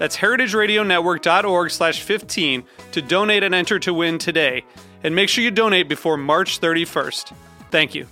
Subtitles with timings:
[0.00, 4.64] That's heritageradionetwork.org slash 15 to donate and enter to win today.
[5.04, 7.34] And make sure you donate before March 31st.
[7.70, 8.06] Thank you.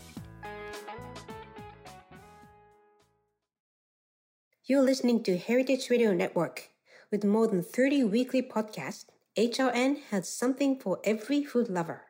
[4.66, 6.68] You're listening to Heritage Radio Network.
[7.10, 9.06] With more than 30 weekly podcasts,
[9.38, 12.02] HRN has something for every food lover.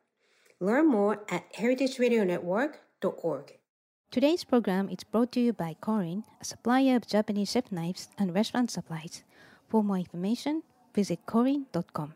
[0.58, 3.52] Learn more at heritageradionetwork.org.
[4.10, 8.34] Today's program is brought to you by Korin, a supplier of Japanese chef knives and
[8.34, 9.22] restaurant supplies.
[9.68, 10.62] For more information,
[10.94, 12.14] visit korin.com.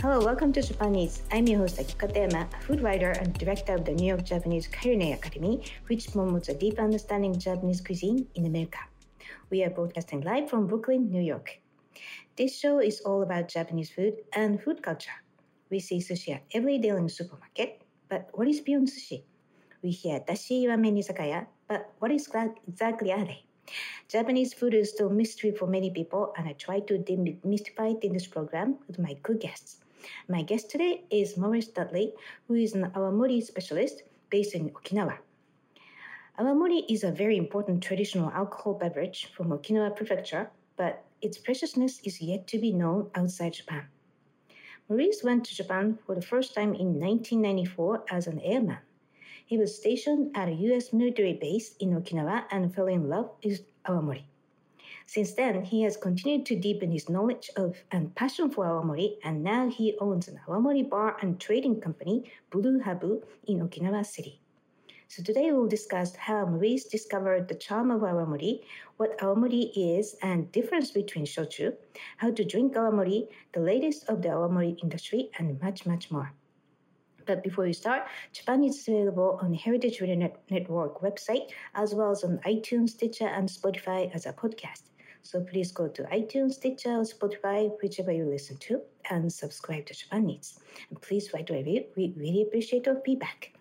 [0.00, 1.22] Hello, welcome to Japan Eats.
[1.32, 4.68] I'm your host Aki Katayama, a food writer and director of the New York Japanese
[4.68, 8.78] Culinary Academy, which promotes a deep understanding of Japanese cuisine in America.
[9.50, 11.63] We are broadcasting live from Brooklyn, New York.
[12.36, 15.14] This show is all about Japanese food and food culture.
[15.70, 19.22] We see sushi at every day in the supermarket, but what is beyond sushi?
[19.82, 22.28] We hear dashi ramen izakaya, but what is
[22.66, 23.44] exactly are they?
[24.08, 28.04] Japanese food is still a mystery for many people, and I try to demystify it
[28.04, 29.80] in this program with my good guests.
[30.28, 32.12] My guest today is Maurice Dudley,
[32.46, 35.18] who is an awamori specialist based in Okinawa.
[36.38, 42.20] Awamori is a very important traditional alcohol beverage from Okinawa Prefecture, but its preciousness is
[42.20, 43.86] yet to be known outside Japan.
[44.88, 48.78] Maurice went to Japan for the first time in 1994 as an airman.
[49.46, 50.92] He was stationed at a U.S.
[50.92, 54.24] military base in Okinawa and fell in love with awamori.
[55.06, 59.42] Since then, he has continued to deepen his knowledge of and passion for awamori, and
[59.42, 64.40] now he owns an awamori bar and trading company, Blue Habu, in Okinawa City.
[65.08, 68.64] So today we'll discuss how Maurice discovered the charm of awamori,
[68.96, 71.74] what awamori is and difference between shochu,
[72.16, 76.32] how to drink awamori, the latest of the awamori industry, and much, much more.
[77.26, 82.10] But before we start, Japan Eats available on Heritage Radio Net- Network website, as well
[82.10, 84.82] as on iTunes, Stitcher, and Spotify as a podcast.
[85.22, 89.94] So please go to iTunes, Stitcher, or Spotify, whichever you listen to, and subscribe to
[89.94, 90.60] Japan Eats.
[90.90, 91.86] And please write a review.
[91.96, 93.53] We really appreciate your feedback.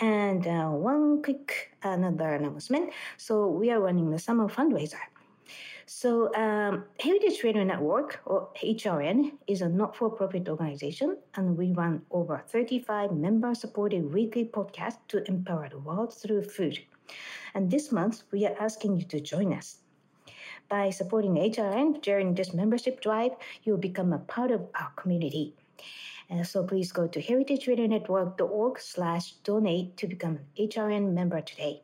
[0.00, 2.92] And uh, one quick another announcement.
[3.18, 5.00] So we are running the summer fundraiser.
[5.92, 11.72] So, um, Heritage Radio Network, or HRN, is a not for profit organization, and we
[11.72, 16.78] run over 35 member supported weekly podcasts to empower the world through food.
[17.54, 19.78] And this month, we are asking you to join us.
[20.68, 23.32] By supporting HRN during this membership drive,
[23.64, 25.56] you'll become a part of our community.
[26.30, 31.82] And so please go to heritageradionetwork.org slash donate to become an HRN member today.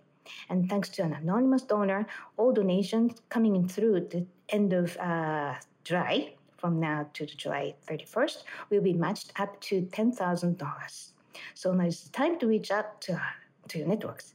[0.48, 5.54] And thanks to an anonymous donor, all donations coming in through the end of uh,
[5.84, 11.10] July, from now to July 31st, will be matched up to $10,000.
[11.54, 13.20] So now it's time to reach out to,
[13.68, 14.34] to your networks.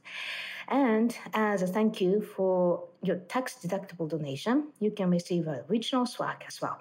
[0.68, 6.06] And as a thank you for your tax deductible donation, you can receive a regional
[6.06, 6.80] swag as well.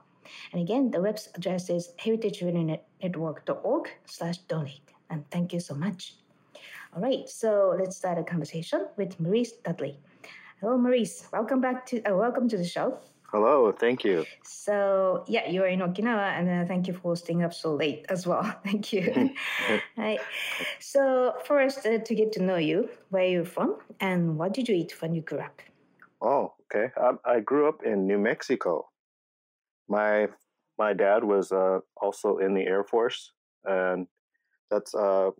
[0.51, 4.91] And again, the web address is heritageradionetwork.org slash donate.
[5.09, 6.15] And thank you so much.
[6.93, 9.97] All right, so let's start a conversation with Maurice Dudley.
[10.59, 11.27] Hello, Maurice.
[11.31, 12.99] Welcome back to uh, welcome to the show.
[13.31, 14.25] Hello, thank you.
[14.43, 18.27] So yeah, you're in Okinawa, and uh, thank you for staying up so late as
[18.27, 18.43] well.
[18.65, 19.31] thank you.
[19.97, 20.19] right.
[20.79, 24.75] So first, uh, to get to know you, where you're from, and what did you
[24.75, 25.61] eat when you grew up?
[26.21, 26.91] Oh, okay.
[26.97, 28.90] I, I grew up in New Mexico.
[29.91, 30.27] My
[30.77, 33.33] my dad was uh, also in the Air Force,
[33.65, 34.07] and
[34.71, 35.31] that's uh,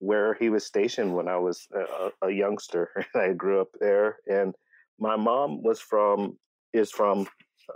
[0.00, 2.90] where he was stationed when I was a, a youngster.
[3.14, 4.54] I grew up there, and
[5.00, 6.36] my mom was from
[6.74, 7.26] is from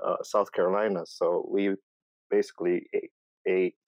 [0.06, 1.74] uh, South Carolina, so we
[2.30, 3.14] basically ate,
[3.48, 3.86] ate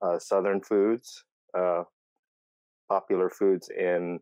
[0.00, 1.24] uh, Southern foods.
[1.56, 1.82] Uh,
[2.88, 4.18] popular foods in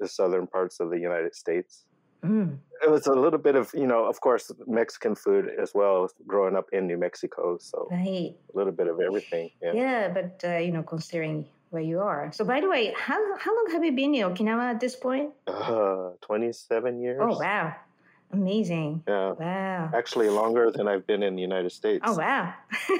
[0.00, 1.84] the southern parts of the United States.
[2.24, 2.58] Mm.
[2.84, 6.56] It was a little bit of, you know, of course, Mexican food as well, growing
[6.56, 7.58] up in New Mexico.
[7.60, 8.34] So Right.
[8.52, 9.50] a little bit of everything.
[9.62, 9.72] Yeah.
[9.74, 12.30] Yeah, but uh, you know, considering where you are.
[12.32, 15.30] So, by the way, how how long have you been in Okinawa at this point?
[15.46, 17.18] Uh, 27 years.
[17.22, 17.74] Oh wow,
[18.32, 19.02] amazing!
[19.08, 19.32] Yeah.
[19.32, 19.90] Wow.
[19.94, 22.04] Actually, longer than I've been in the United States.
[22.06, 22.52] Oh wow,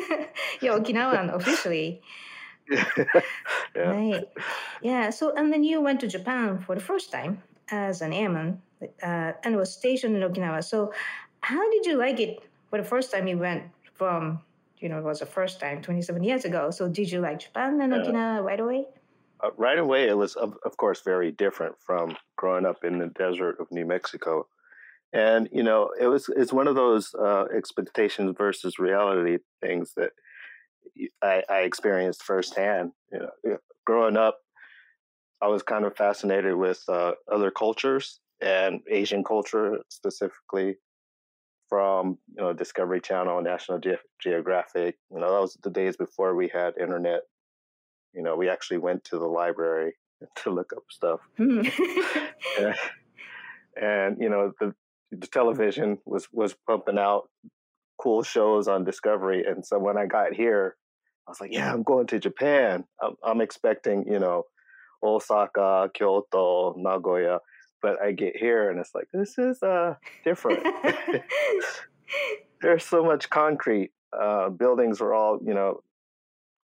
[0.62, 2.00] you're Okinawan officially,
[2.70, 3.90] yeah.
[3.90, 4.24] right?
[4.80, 5.10] Yeah.
[5.10, 8.60] So, and then you went to Japan for the first time as an airman,
[9.02, 10.62] uh, and was stationed in Okinawa.
[10.64, 10.92] So,
[11.40, 13.64] how did you like it for the first time you went
[13.94, 14.40] from?
[14.78, 16.70] You know, it was the first time 27 years ago.
[16.70, 17.92] So, did you like Japan and.
[17.92, 18.86] Okinawa right away?
[19.42, 23.08] Uh, right away, it was, of, of course, very different from growing up in the
[23.08, 24.46] desert of New Mexico.
[25.12, 30.12] And, you know, it was, it's one of those uh, expectations versus reality things that
[31.22, 32.92] I, I experienced firsthand.
[33.12, 34.38] You know, growing up,
[35.42, 40.76] I was kind of fascinated with uh, other cultures and Asian culture specifically
[41.68, 44.96] from, you know, Discovery Channel, National Ge- Geographic.
[45.10, 47.22] You know, that was the days before we had internet
[48.12, 49.94] you know, we actually went to the library
[50.36, 51.20] to look up stuff.
[51.36, 51.62] Hmm.
[52.58, 52.74] And,
[53.80, 54.74] and you know, the
[55.10, 57.28] the television was was pumping out
[58.00, 60.76] cool shows on Discovery, and so when I got here,
[61.26, 62.84] I was like, "Yeah, I'm going to Japan.
[63.02, 64.44] I'm, I'm expecting, you know,
[65.02, 67.40] Osaka, Kyoto, Nagoya."
[67.81, 69.94] But I get here, and it's like this is uh
[70.25, 70.66] different.
[72.62, 73.90] There's so much concrete.
[74.12, 75.82] Uh, buildings were all, you know,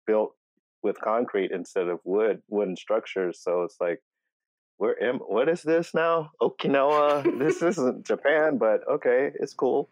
[0.07, 0.35] built
[0.83, 3.41] with concrete instead of wood, wooden structures.
[3.43, 4.01] So it's like,
[4.77, 5.17] where am?
[5.17, 6.31] What is this now?
[6.41, 7.39] Okinawa.
[7.39, 9.89] this isn't Japan, but okay, it's cool.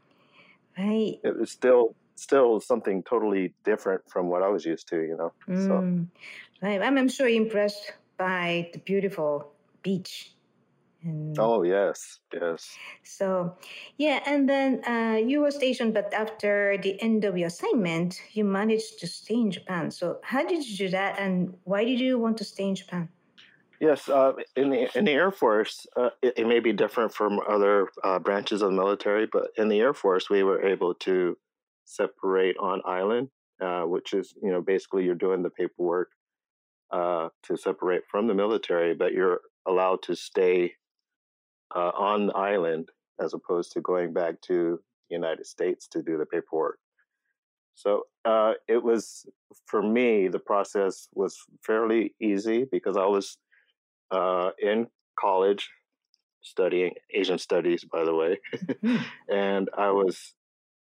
[0.79, 1.19] right.
[1.25, 4.97] It was still still something totally different from what I was used to.
[4.97, 5.33] You know.
[5.49, 6.07] So Mm,
[6.63, 6.81] right.
[6.83, 9.53] I'm, I'm sure impressed by the beautiful
[9.83, 10.33] beach.
[11.03, 12.77] And oh yes, yes.
[13.05, 13.57] so,
[13.97, 18.45] yeah, and then uh, you were stationed, but after the end of your assignment, you
[18.45, 19.91] managed to stay in Japan.
[19.91, 23.09] So, how did you do that, and why did you want to stay in Japan?
[23.81, 27.41] Yes, uh, in the in the Air Force, uh, it, it may be different from
[27.47, 31.37] other uh, branches of the military, but in the Air Force, we were able to
[31.85, 33.29] separate on island,
[33.61, 36.11] uh, which is you know basically you're doing the paperwork
[36.91, 40.75] uh, to separate from the military, but you're allowed to stay
[41.75, 42.91] uh, on the island
[43.21, 44.79] as opposed to going back to
[45.09, 46.79] the United States to do the paperwork.
[47.75, 49.27] So uh, it was
[49.67, 53.39] for me the process was fairly easy because I was
[54.11, 55.71] uh, in college
[56.43, 59.05] studying Asian studies, by the way, Mhm.
[59.31, 60.35] and I was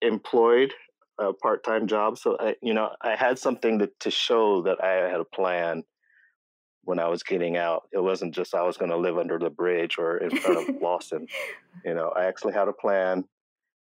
[0.01, 0.73] employed
[1.19, 2.17] a part-time job.
[2.17, 5.83] So I, you know, I had something to, to show that I had a plan
[6.83, 7.83] when I was getting out.
[7.91, 10.75] It wasn't just I was going to live under the bridge or in front of
[10.81, 11.27] Lawson.
[11.85, 13.25] You know, I actually had a plan,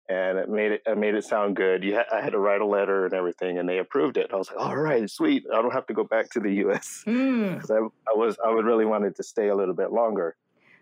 [0.07, 0.81] and it made it.
[0.87, 1.83] I made it sound good.
[1.83, 4.31] You ha- I had to write a letter and everything, and they approved it.
[4.31, 5.45] I was like, all right, sweet.
[5.51, 7.03] I don't have to go back to the U.S.
[7.05, 10.35] Mm, because I, I was I would really wanted to stay a little bit longer,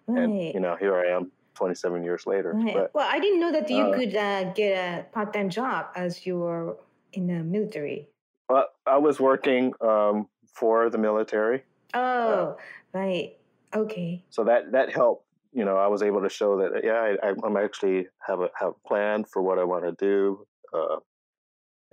[0.07, 2.53] and you know here I am, 27 years later.
[2.53, 2.73] Right.
[2.73, 6.25] But well, I didn't know that you uh, could uh, get a part-time job as
[6.25, 6.77] you were
[7.13, 8.09] in the military.
[8.47, 11.63] but I was working um, for the military,
[11.93, 12.57] Oh,
[12.93, 13.37] right.
[13.75, 14.23] Okay.
[14.29, 15.25] so that that helped.
[15.51, 18.73] You know, I was able to show that yeah, I, I'm actually have a have
[18.73, 20.97] a plan for what I want to do, uh,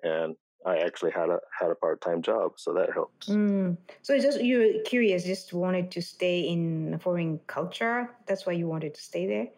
[0.03, 0.35] and
[0.67, 3.29] I actually had a had a part time job, so that helps.
[3.29, 3.77] Mm.
[4.03, 8.11] So it's just you're curious, just wanted to stay in a foreign culture.
[8.27, 9.49] That's why you wanted to stay there.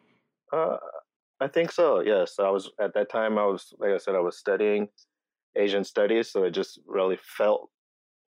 [0.53, 0.77] Uh,
[1.41, 2.01] I think so.
[2.01, 3.37] Yes, I was at that time.
[3.37, 4.89] I was like I said, I was studying
[5.57, 7.71] Asian studies, so it just really felt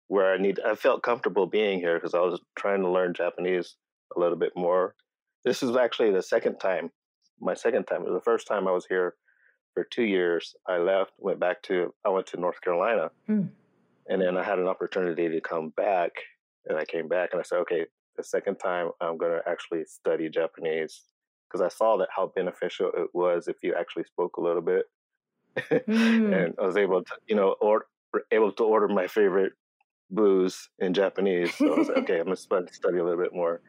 [0.08, 0.60] where I need.
[0.66, 3.76] I felt comfortable being here because I was trying to learn Japanese
[4.16, 4.96] a little bit more.
[5.44, 6.90] This is actually the second time.
[7.42, 8.04] My second time.
[8.04, 9.16] was The first time I was here
[9.74, 10.56] for two years.
[10.68, 11.94] I left, went back to.
[12.06, 13.46] I went to North Carolina, Hmm.
[14.08, 16.12] and then I had an opportunity to come back,
[16.66, 17.86] and I came back, and I said, okay,
[18.18, 21.04] the second time I'm going to actually study Japanese
[21.48, 24.86] because I saw that how beneficial it was if you actually spoke a little bit,
[25.88, 26.46] Mm.
[26.46, 27.86] and I was able to, you know, or
[28.32, 29.54] able to order my favorite
[30.12, 31.56] booze in Japanese.
[31.56, 33.62] So I was like, okay, I'm gonna study a little bit more.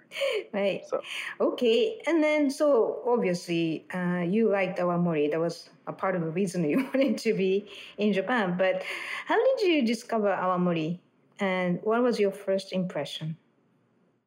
[0.53, 0.83] Right.
[0.89, 1.01] So
[1.41, 2.03] Okay.
[2.07, 5.31] And then, so obviously, uh, you liked awamori.
[5.31, 8.57] That was a part of the reason you wanted to be in Japan.
[8.59, 8.83] But
[9.27, 10.99] how did you discover awamori?
[11.39, 13.37] And what was your first impression?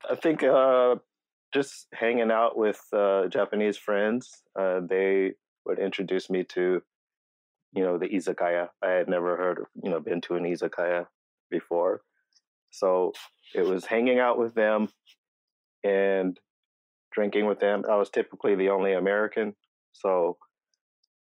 [0.10, 0.96] I think uh,
[1.54, 5.34] just hanging out with uh, Japanese friends, uh, they
[5.66, 6.82] would introduce me to,
[7.74, 8.70] you know, the izakaya.
[8.84, 11.08] I had never heard, of, you know, been to an izakaya
[11.50, 12.02] before.
[12.72, 13.14] So
[13.54, 14.90] it was hanging out with them
[15.84, 16.38] and
[17.12, 17.84] drinking with them.
[17.90, 19.56] I was typically the only American.
[19.94, 20.38] So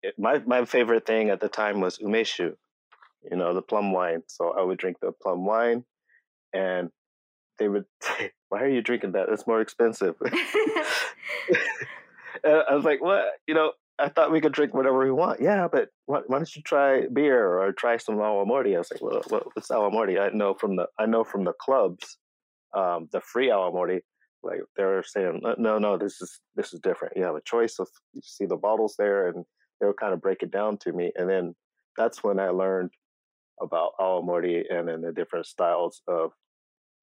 [0.04, 2.54] it, my, my favorite thing at the time was umeshu,
[3.30, 4.24] you know, the plum wine.
[4.28, 5.86] So I would drink the plum wine
[6.54, 6.90] and
[7.58, 9.30] they would say, why are you drinking that?
[9.30, 10.16] It's more expensive.
[12.46, 13.26] I was like, what?
[13.48, 15.42] You know, I thought we could drink whatever we want.
[15.42, 18.76] Yeah, but why, why don't you try beer or try some awamori?
[18.76, 19.22] I was like, well,
[19.54, 20.20] what's awamori?
[20.20, 22.18] I know from the I know from the clubs,
[22.76, 24.00] um, the free awamori.
[24.42, 27.18] Like they're saying, no, no, this is this is different.
[27.18, 29.44] You have a choice of you see the bottles there, and
[29.80, 31.56] they would kind of break it down to me, and then
[31.98, 32.92] that's when I learned
[33.62, 36.32] about awamori and then the different styles of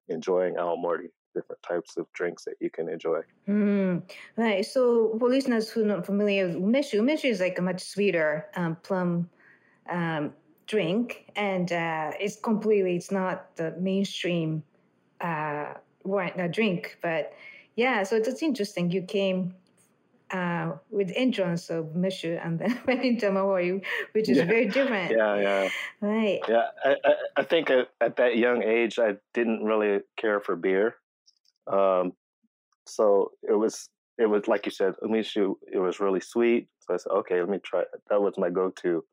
[0.09, 3.21] enjoying awamori different types of drinks that you can enjoy.
[3.47, 4.03] Mm,
[4.35, 4.65] right.
[4.65, 8.47] So for listeners who are not familiar with umeshu, umeshu is like a much sweeter
[8.55, 9.29] um, plum
[9.89, 10.33] um,
[10.65, 14.63] drink, and uh, it's completely it's not the mainstream
[15.21, 17.33] uh, wine uh, drink, but
[17.75, 18.03] yeah.
[18.03, 18.91] So it's interesting.
[18.91, 19.53] You came
[20.31, 24.45] uh, with entrance of umeshu and then went into awamori, which is Yeah.
[24.45, 25.11] very different.
[25.11, 25.69] Yeah, yeah,
[26.01, 26.39] Right.
[26.47, 26.67] yeah.
[26.83, 30.95] I, I, I think at, at that young age, I didn't really care for beer.
[31.71, 32.13] Um,
[32.85, 35.55] so it was, it was like you said, umeshu.
[35.71, 36.67] It was really sweet.
[36.79, 37.81] So I said, okay, let me try.
[37.81, 37.87] it.
[38.09, 39.03] That was my go-to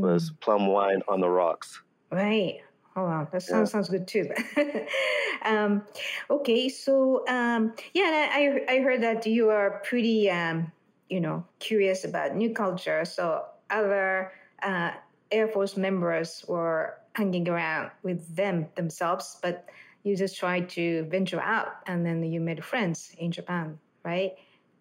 [0.00, 1.82] was Mm, plum wine on the rocks.
[2.10, 2.60] right.
[2.96, 4.30] Oh wow, that sounds sounds good too.
[5.44, 5.82] um,
[6.30, 10.70] okay, so um, yeah, and I I heard that you are pretty um,
[11.10, 13.04] you know curious about new culture.
[13.04, 14.32] So other
[14.62, 14.92] uh,
[15.32, 19.68] Air Force members were hanging around with them themselves, but
[20.04, 24.32] you just tried to venture out, and then you made friends in Japan, right?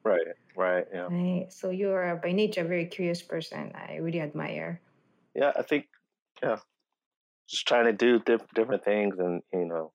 [0.03, 0.85] Right, right.
[0.93, 1.47] Yeah, Right.
[1.51, 3.71] So you're by nature a very curious person.
[3.75, 4.81] I really admire.
[5.35, 5.51] yeah.
[5.57, 5.87] I think,
[6.43, 6.57] yeah,
[7.49, 9.91] just trying to do diff- different things and you know,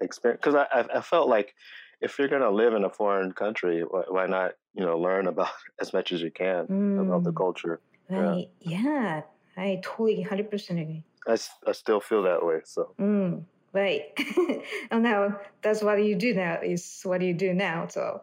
[0.00, 0.40] experience.
[0.42, 1.54] Because I, I felt like
[2.00, 5.50] if you're gonna live in a foreign country, why, why not you know learn about
[5.80, 6.66] as much as you can
[6.98, 7.80] about the Mm, culture.
[8.10, 8.18] Yeah.
[8.18, 8.48] right.
[8.60, 9.22] Yeah.
[9.56, 11.04] I totally 100% agree.
[11.28, 11.36] I,
[11.66, 12.60] I still feel that way.
[12.64, 14.18] So Mm, right.
[14.90, 17.86] and now that's what you do now is what you do now.
[17.88, 18.22] So,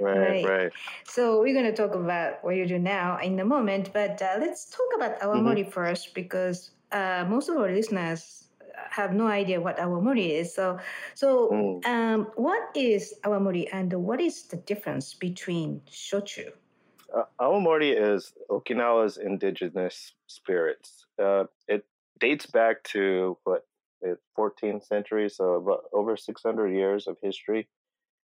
[0.00, 0.44] right, right.
[0.44, 0.72] right.
[1.04, 4.36] So we're going to talk about what you do now in a moment, but uh,
[4.38, 8.48] let's talk about awamori first because uh, most of our listeners
[8.90, 10.54] have no idea what awamori is.
[10.54, 10.78] So,
[11.14, 11.86] so Mm.
[11.86, 16.52] um, what is awamori and what is the difference between shochu?
[17.14, 21.06] Uh, awamori is Okinawa's indigenous spirits.
[21.18, 21.84] Uh, it
[22.18, 23.66] dates back to what
[24.02, 27.68] the 14th century, so about over 600 years of history,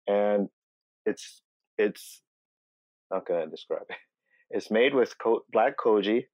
[0.07, 0.49] and
[1.07, 1.43] it's
[1.79, 2.23] it's
[3.27, 3.97] can I describe it?
[4.55, 6.27] It's made with ko- black koji,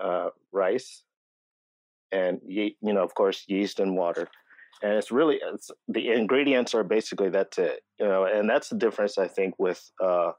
[0.00, 1.02] uh, rice,
[2.12, 4.28] and ye- you know, of course, yeast and water.
[4.80, 8.76] And it's really it's, the ingredients are basically that's it, you know, and that's the
[8.76, 10.32] difference I think with uh,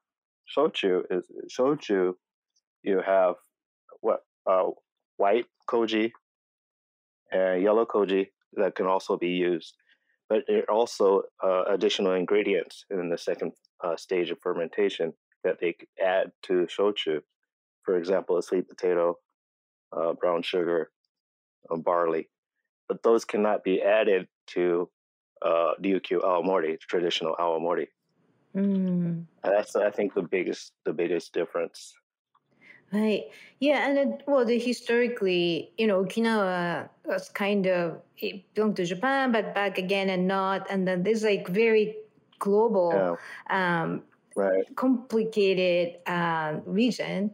[0.56, 2.14] shochu is shochu.
[2.84, 3.36] You have
[4.00, 4.70] what uh,
[5.18, 6.12] white koji
[7.32, 9.76] and yellow koji that can also be used,
[10.30, 13.52] but there are also uh, additional ingredients in the second
[13.84, 15.14] uh, stage of fermentation
[15.44, 17.22] that they add to shochu.
[17.84, 19.18] For example, a sweet potato,
[19.96, 20.92] uh, brown sugar,
[21.70, 22.30] uh, barley,
[22.88, 24.90] but those cannot be added to
[25.42, 27.88] uh, ryukyu awamori, traditional awamori.
[28.56, 29.26] Mm.
[29.44, 31.94] And that's I think the biggest the biggest difference.
[32.94, 33.26] Right.
[33.60, 38.86] Yeah, and then, well, the historically, you know, Okinawa was kind of it belonged to
[38.86, 41.96] Japan, but back again and not, and then there's like very
[42.40, 43.16] global, Yeah,
[43.50, 44.04] um,
[44.36, 47.32] right, complicated uh, region.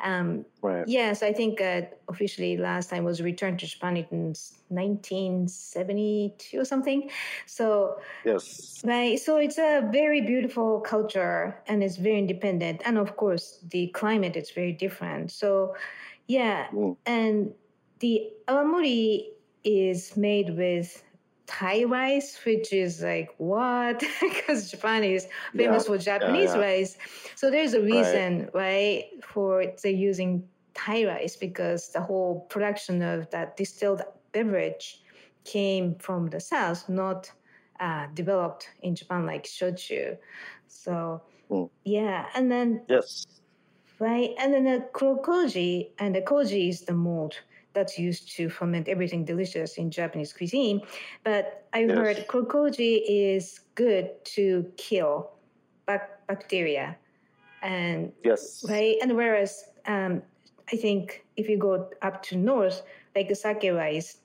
[0.00, 0.86] Um, right.
[0.86, 4.34] yes, I think uh, officially last time was returned to Japan in
[4.68, 7.10] 1972 or something.
[7.46, 9.18] So Yes, Right.
[9.18, 12.82] So it's a very beautiful culture and it's very independent.
[12.84, 15.30] And of course, the climate is very different.
[15.30, 15.74] So,
[16.26, 16.66] yeah.
[16.72, 16.96] Mm.
[17.06, 17.52] And
[18.00, 19.28] the awamori
[19.64, 21.02] is made with
[21.46, 24.02] Thai rice, which is like what?
[24.20, 26.60] Because Japan is yeah, famous for Japanese yeah.
[26.60, 26.96] rice.
[27.34, 33.30] So there's a reason, right, for they using Thai rice because the whole production of
[33.30, 35.02] that distilled beverage
[35.44, 37.30] came from the south, not
[37.78, 40.16] uh, developed in Japan like shochu.
[40.68, 41.68] So Mm.
[41.84, 43.26] yeah, and then yes,
[43.98, 47.34] right, and then the kurokoji, and the koji is the mold
[47.74, 50.80] that's used to ferment everything delicious in Japanese cuisine.
[51.24, 55.32] But I heard yes, kurokoji is good to kill
[55.86, 56.96] bac- bacteria,
[57.62, 60.22] and yes, right, and whereas um,
[60.72, 62.82] I think if you go up to north,
[63.14, 64.18] like the sake rice,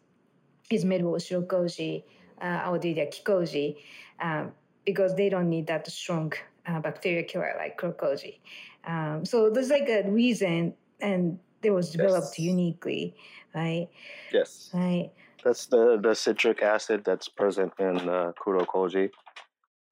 [0.69, 2.03] is made with shirokoji
[2.41, 3.77] uh, or the kikoji
[4.21, 4.51] um,
[4.85, 6.31] because they don't need that strong
[6.67, 8.39] uh, bacteria killer like kurokoji.
[8.85, 12.39] Um, so there's like a reason, and it was developed Yes.
[12.39, 13.15] uniquely,
[13.53, 13.87] right?
[14.31, 14.69] Yes.
[14.73, 15.11] Right.
[15.43, 19.09] That's the, the citric acid that's present in uh, kurokoji.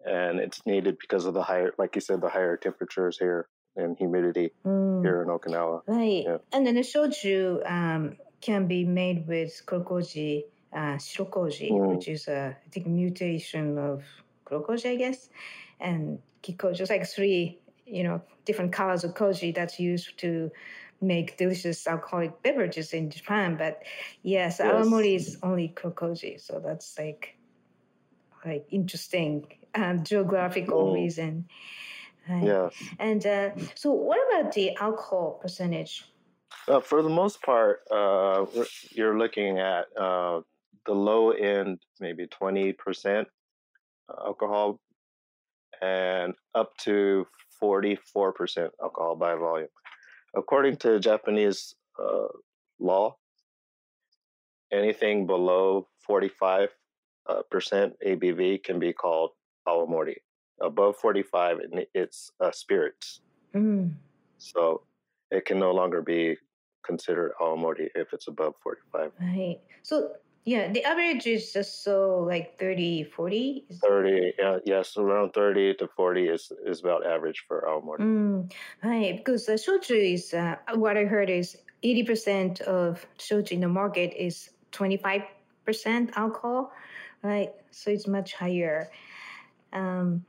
[0.06, 3.98] And it's needed because of the higher, like you said, the higher temperatures here and
[3.98, 5.04] humidity Mm.
[5.04, 5.82] here in Okinawa.
[5.88, 6.24] Right.
[6.26, 6.38] Yeah.
[6.54, 11.96] And then the shochu um, can be made with kurokoji, uh, shirokoji, Mm.
[11.96, 14.04] which is a, I think, mutation of
[14.46, 15.30] kurokoji, I guess,
[15.80, 16.80] and kikoji.
[16.82, 20.52] It's like three, you know, different colors of koji that's used to
[21.02, 23.58] make delicious alcoholic beverages in Japan.
[23.58, 23.84] But
[24.24, 24.70] yes, Yes.
[24.70, 27.38] awamori is only kurokoji, so that's like,
[28.46, 30.94] like interesting uh, geographical Mm.
[30.94, 31.46] reason.
[32.30, 32.44] Right.
[32.44, 32.70] Yeah.
[33.00, 36.04] And uh, so, what about the alcohol percentage?
[36.68, 38.46] Uh, for the most part, uh,
[38.92, 40.42] you're looking at uh,
[40.86, 43.26] the low end, maybe 20%
[44.10, 44.80] alcohol,
[45.82, 47.26] and up to
[47.62, 49.70] 44% alcohol by volume.
[50.36, 52.28] According to Japanese uh,
[52.80, 53.16] law,
[54.72, 56.70] anything below 45
[57.30, 59.32] uh, percent ABV can be called
[59.68, 60.16] awamori.
[60.62, 63.22] Above 45, it- it's uh, spirits.
[63.56, 63.94] Mm,
[64.38, 64.84] So
[65.32, 66.38] it can no longer be
[66.86, 69.12] considered awamori if it's above 45.
[69.20, 69.60] right.
[69.84, 70.14] So,
[70.48, 73.66] yeah, the average is just so like 30, 40.
[73.70, 78.00] Is- 30, uh, yes, around 30 to 40 is, is about average for awamori.
[78.00, 79.18] Mm, right.
[79.18, 84.14] Because uh, shochu is, uh, what I heard is 80% of shochu in the market
[84.16, 85.24] is 25%
[86.16, 86.72] alcohol,
[87.24, 87.52] right?
[87.72, 88.90] So it's much higher.
[89.74, 90.24] Um,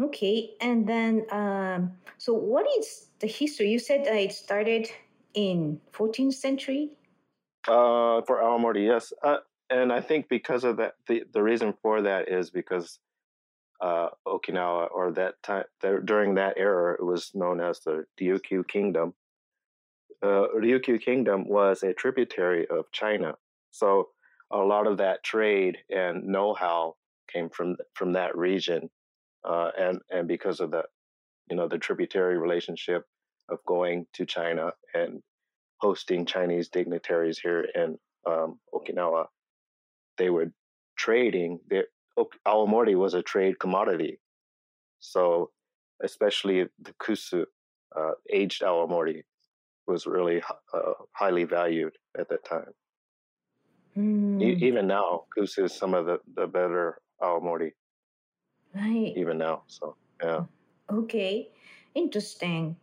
[0.00, 0.54] okay.
[0.62, 3.68] And then, um, so what is the history?
[3.68, 4.88] You said it started
[5.34, 6.96] in 14th century?
[7.68, 9.12] Uh, for awamori, yes.
[9.22, 9.38] Uh,
[9.70, 12.98] and I think because of that, the, the reason for that is because
[13.80, 18.66] uh, Okinawa, or that time, there, during that era, it was known as the Ryukyu
[18.66, 19.14] Kingdom.
[20.22, 23.34] Uh, Ryukyu Kingdom was a tributary of China,
[23.72, 24.10] so
[24.52, 26.94] a lot of that trade and know-how
[27.32, 28.88] came from from that region,
[29.44, 30.84] uh, and and because of the,
[31.50, 33.04] you know, the tributary relationship
[33.48, 35.22] of going to China and
[35.82, 39.26] hosting Chinese dignitaries here in um, Okinawa,
[40.18, 40.52] they were
[40.96, 41.60] trading.
[41.68, 44.20] Their ok- awamori was a trade commodity,
[45.00, 45.52] so
[46.02, 47.46] especially the kusu,
[47.96, 49.22] uh, aged awamori,
[49.86, 50.42] was really
[50.74, 52.72] uh, highly valued at that time.
[53.96, 57.72] Mm, E- even now, kusu is some of the, the better awamori.
[58.74, 59.16] right.
[59.16, 60.44] Even now, so yeah.
[60.90, 61.50] Okay,
[61.94, 62.76] interesting.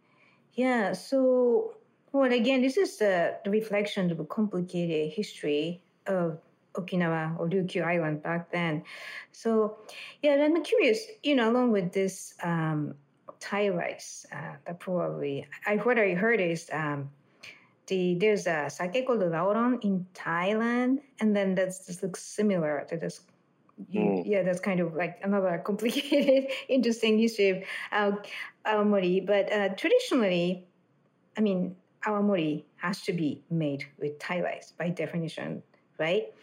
[0.54, 1.78] Yeah, so,
[2.12, 6.40] well, again, this is the, reflection of a complicated history of
[6.74, 8.84] Okinawa or Ryukyu Island back then.
[9.32, 9.78] So,
[10.22, 12.96] yeah, I'm curious, you know, along with this um,
[13.40, 17.10] Thai rice, uh, that probably, I, what I heard is um,
[17.88, 22.98] the there's a sake called Laoran in Thailand, and then that's this looks similar to
[22.98, 23.22] this.
[23.92, 24.24] You, Mm.
[24.26, 28.18] Yeah, that's kind of like another complicated, interesting history of uh,
[28.66, 29.26] awamori.
[29.26, 30.68] But uh, traditionally,
[31.38, 35.62] I mean, awamori has to be made with Thai rice by definition,
[35.98, 36.34] right?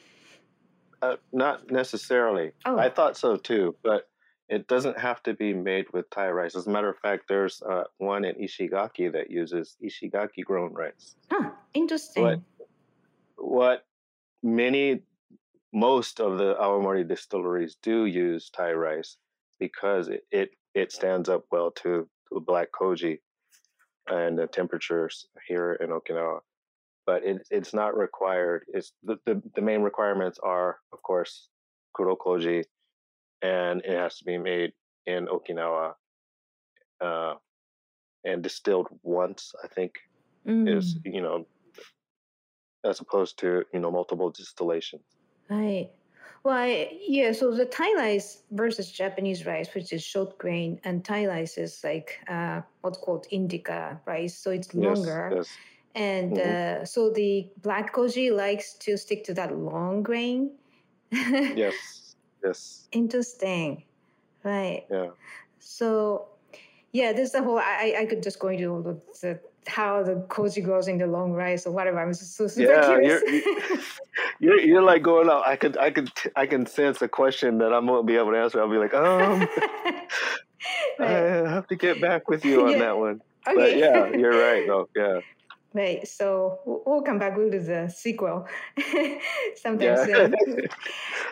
[1.02, 2.52] Uh, not necessarily.
[2.64, 2.78] Oh.
[2.78, 4.08] I thought so too, but
[4.48, 6.54] it doesn't have to be made with Thai rice.
[6.54, 11.16] As a matter of fact, there's uh, one in Ishigaki that uses Ishigaki grown rice.
[11.30, 12.22] Huh, interesting.
[12.22, 12.40] What?
[13.36, 13.86] What
[14.42, 15.00] many,
[15.72, 19.16] most of the awamori distilleries do use Thai rice
[19.58, 23.18] because it, it, it stands up well to, to black koji
[24.08, 26.40] and the temperatures here in Okinawa.
[27.06, 28.64] But it, it's not required.
[28.68, 31.48] It's the, the, the main requirements are, of course,
[31.96, 32.64] kurokoji,
[33.42, 34.72] and it has to be made
[35.06, 35.94] in Okinawa
[37.00, 37.34] uh,
[38.24, 39.92] and distilled once, I think,
[40.46, 41.46] is, Mm, you know,
[42.84, 45.02] as opposed to, you know, multiple distillations.
[45.48, 45.90] right.
[46.44, 47.32] Well, I, yeah.
[47.32, 51.80] So the Thai rice versus Japanese rice, which is short grain, and Thai rice is
[51.82, 55.32] like uh, what's called indica rice, so it's longer.
[55.34, 55.48] yes.
[55.94, 56.80] And Mhm.
[56.80, 60.50] uh, so the black koji likes to stick to that long grain.
[61.56, 63.84] Yes, yes, Interesting.
[64.44, 64.84] Right.
[64.90, 65.10] yeah.
[65.58, 66.28] So,
[66.92, 67.58] yeah, this is the whole.
[67.58, 71.32] I I could just go into the, the how the koji grows in the long
[71.32, 72.00] rice or whatever.
[72.00, 73.22] I'm so so super Yeah, curious.
[73.26, 73.42] you're-
[74.40, 75.46] You're, you're like going out.
[75.46, 78.38] I could, I could, I can sense a question that I won't be able to
[78.38, 78.60] answer.
[78.60, 79.46] I'll be like, um.
[81.00, 82.78] I have to get back with you on Yeah.
[82.78, 83.20] that one.
[83.46, 83.56] Okay.
[83.56, 84.88] But yeah, you're right though.
[84.96, 85.20] Yeah,
[85.74, 86.08] Right.
[86.08, 87.36] So we'll come back.
[87.36, 88.46] We'll do the sequel
[89.56, 90.34] sometime soon.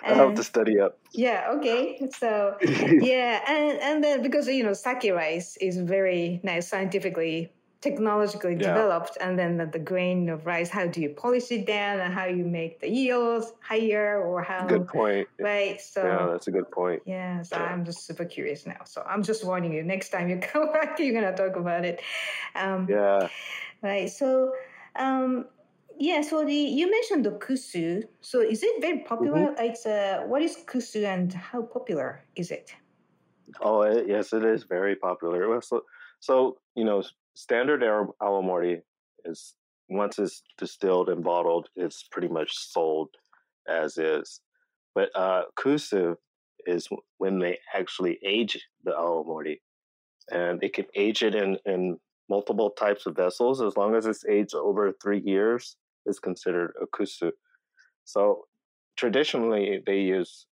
[0.05, 0.99] I have to study up.
[1.13, 1.51] Yeah.
[1.57, 2.09] Okay.
[2.19, 7.51] So yeah, and and then because you know sake rice is very nice scientifically
[7.85, 8.69] technologically yeah.
[8.69, 12.15] developed and then the, the, grain of rice how do you polish it down and
[12.15, 16.51] how you make the yields higher or how good point right so yeah that's a
[16.51, 17.65] good point yeah so yeah.
[17.65, 20.99] i'm just super curious now so i'm just warning you next time you come back
[20.99, 22.01] you're gonna talk about it
[22.55, 23.29] um, yeah
[23.83, 24.53] right so
[24.97, 25.47] um,
[25.99, 28.05] yeah, so the you mentioned the kusu.
[28.21, 29.49] So is it very popular?
[29.51, 29.65] Mm-hmm.
[29.65, 32.75] It's uh, what is kusu and how popular is it?
[33.61, 35.61] Oh it, yes, it is very popular.
[35.61, 35.85] So,
[36.21, 37.03] so you know,
[37.35, 37.83] standard
[38.23, 38.81] awamori
[39.25, 39.55] is
[39.89, 43.11] once it's distilled and bottled, it's pretty much sold
[43.69, 44.41] as is.
[44.95, 46.17] But uh, kusu
[46.67, 49.61] is when they actually age the awamori,
[50.31, 51.99] and they can age it in in
[52.31, 56.87] multiple types of vessels as long as it's aged over three years is considered a
[56.87, 57.31] kusu.
[58.05, 58.47] So
[58.97, 60.47] traditionally they use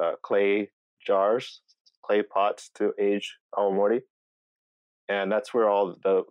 [0.00, 0.70] uh, clay
[1.06, 1.62] jars,
[2.04, 4.02] clay pots to age awamori,
[5.08, 6.24] and that's where all the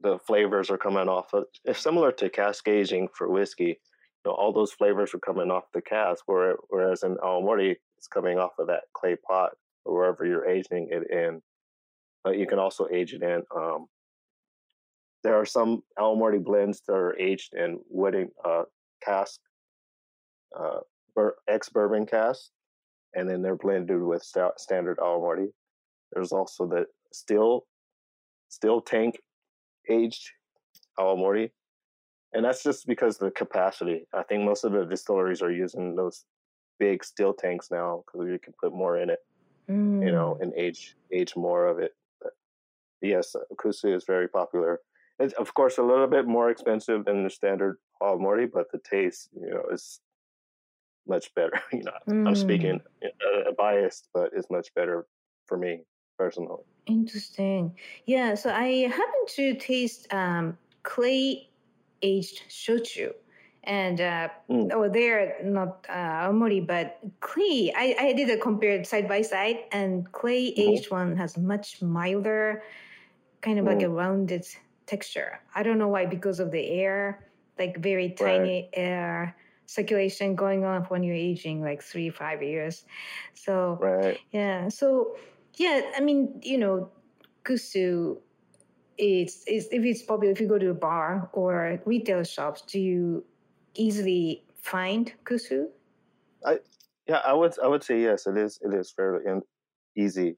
[0.00, 1.44] the flavors are coming off of.
[1.64, 3.80] It's similar to cask aging for whiskey.
[4.24, 8.38] You know, all those flavors are coming off the cask, whereas in awamori, it's coming
[8.38, 9.52] off of that clay pot
[9.84, 11.40] or wherever you're aging it in.
[12.24, 13.42] But you can also age it in.
[13.56, 13.86] Um,
[15.22, 18.64] there are some awamori blends that are aged in wooden uh,
[19.02, 19.40] cask,
[20.58, 20.80] uh,
[21.48, 22.50] ex bourbon cask,
[23.14, 25.46] and then they're blended with st- standard awamori.
[26.12, 27.64] There's also the still
[28.48, 29.20] still tank
[29.88, 30.30] aged
[30.98, 31.50] awamori,
[32.32, 34.06] and that's just because the capacity.
[34.12, 36.24] I think most of the distilleries are using those
[36.78, 39.20] big steel tanks now because you can put more in it,
[39.70, 40.04] mm.
[40.04, 40.42] you know, mm.
[40.42, 41.94] and age age more of it.
[42.20, 42.32] But
[43.00, 44.80] yes, kusu is very popular.
[45.18, 49.30] It's of course a little bit more expensive than the standard awamori, but the taste,
[49.34, 50.00] you know, is
[51.08, 51.60] much better.
[51.72, 52.28] you know, mm.
[52.28, 55.06] I'm speaking uh, biased, but it's much better
[55.46, 55.82] for me
[56.18, 56.62] personally.
[56.86, 57.74] Interesting.
[58.06, 58.34] Yeah.
[58.34, 61.48] So I happened to taste um, clay
[62.02, 63.12] aged shochu.
[63.64, 64.70] And uh, mm.
[64.72, 67.72] oh, they're not uh, awamori, but clay.
[67.76, 70.60] I, I did a compared side by side, and clay mm-hmm.
[70.60, 70.94] aged mm-hmm.
[70.94, 72.62] one has much milder,
[73.40, 73.74] kind of mm.
[73.74, 74.46] like a rounded
[74.86, 75.40] texture.
[75.52, 77.26] I don't know why, because of the air,
[77.58, 78.80] like very tiny right.
[78.80, 82.84] air circulation going on when you're aging like three, five years.
[83.34, 84.20] So, right.
[84.30, 84.68] yeah.
[84.68, 85.16] So,
[85.56, 86.90] yeah, I mean, you know,
[87.44, 88.18] kusu
[88.98, 92.78] is, is if it's popular, if you go to a bar or retail shops, do
[92.80, 93.24] you
[93.74, 95.66] easily find kusu?
[96.44, 96.58] I
[97.08, 98.26] yeah, I would I would say yes.
[98.26, 99.22] It is it is fairly
[99.96, 100.36] easy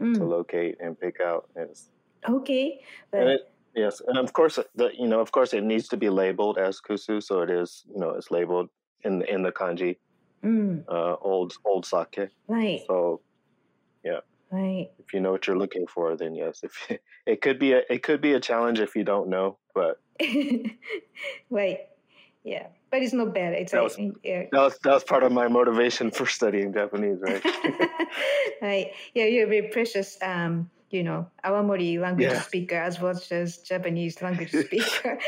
[0.00, 0.14] mm.
[0.14, 1.48] to locate and pick out.
[1.56, 1.88] It's,
[2.28, 2.80] okay,
[3.10, 5.96] but and it, yes, and of course the you know of course it needs to
[5.96, 8.68] be labeled as kusu, so it is you know it's labeled
[9.02, 9.96] in the in the kanji,
[10.44, 10.84] mm.
[10.88, 12.28] uh, old old sake.
[12.46, 12.82] Right.
[12.86, 13.20] So
[14.04, 14.20] yeah.
[14.50, 14.90] Right.
[14.98, 16.60] If you know what you're looking for, then yes.
[16.62, 20.00] If it could be a it could be a challenge if you don't know, but
[21.50, 21.80] right.
[22.42, 23.52] Yeah, but it's not bad.
[23.52, 24.44] It's that was, yeah.
[24.50, 27.44] that was that was part of my motivation for studying Japanese, right?
[28.62, 28.92] right.
[29.14, 30.18] Yeah, you're very precious.
[30.22, 32.40] Um, you know, awamori language yeah.
[32.40, 35.18] speaker as well as Japanese language speaker.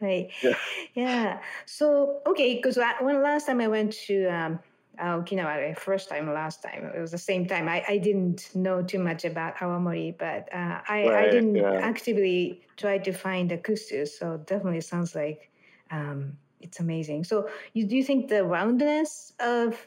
[0.00, 0.30] right.
[0.42, 0.56] Yeah.
[0.94, 1.38] Yeah.
[1.66, 4.58] So okay, because when last time I went to um,
[4.98, 6.90] uh, Okinawa, first time, last time.
[6.94, 7.68] It was the same time.
[7.68, 11.78] I, I didn't know too much about awamori, but uh, I, right, I didn't yeah.
[11.80, 14.06] actively try to find the kusu.
[14.06, 15.50] So definitely sounds like
[15.90, 17.24] um, it's amazing.
[17.24, 19.78] So you, do you think the roundness of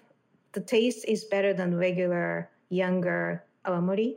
[0.53, 4.15] the taste is better than regular younger awamori?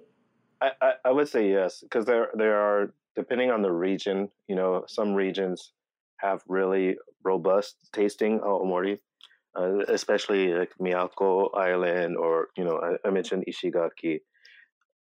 [0.60, 4.28] I, I, I would say yes, because there there are depending on the region.
[4.48, 5.72] You know, some regions
[6.16, 8.98] have really robust tasting awamori
[9.58, 14.20] uh, especially like Miyako Island or you know I, I, mentioned Ishigaki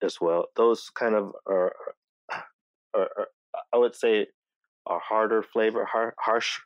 [0.03, 0.47] as well.
[0.55, 1.73] Those kind of are,
[2.93, 3.27] are, are
[3.73, 4.27] I would say
[4.87, 6.59] a harder flavor, har- harsh,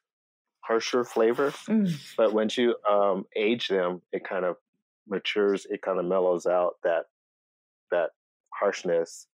[0.62, 1.52] harsher flavor.
[1.70, 1.96] Mm.
[2.18, 4.56] But once you um, age them, it kind of
[5.08, 5.68] matures.
[5.70, 7.06] It kind of mellows out that
[7.92, 8.12] that
[8.50, 9.28] harshness,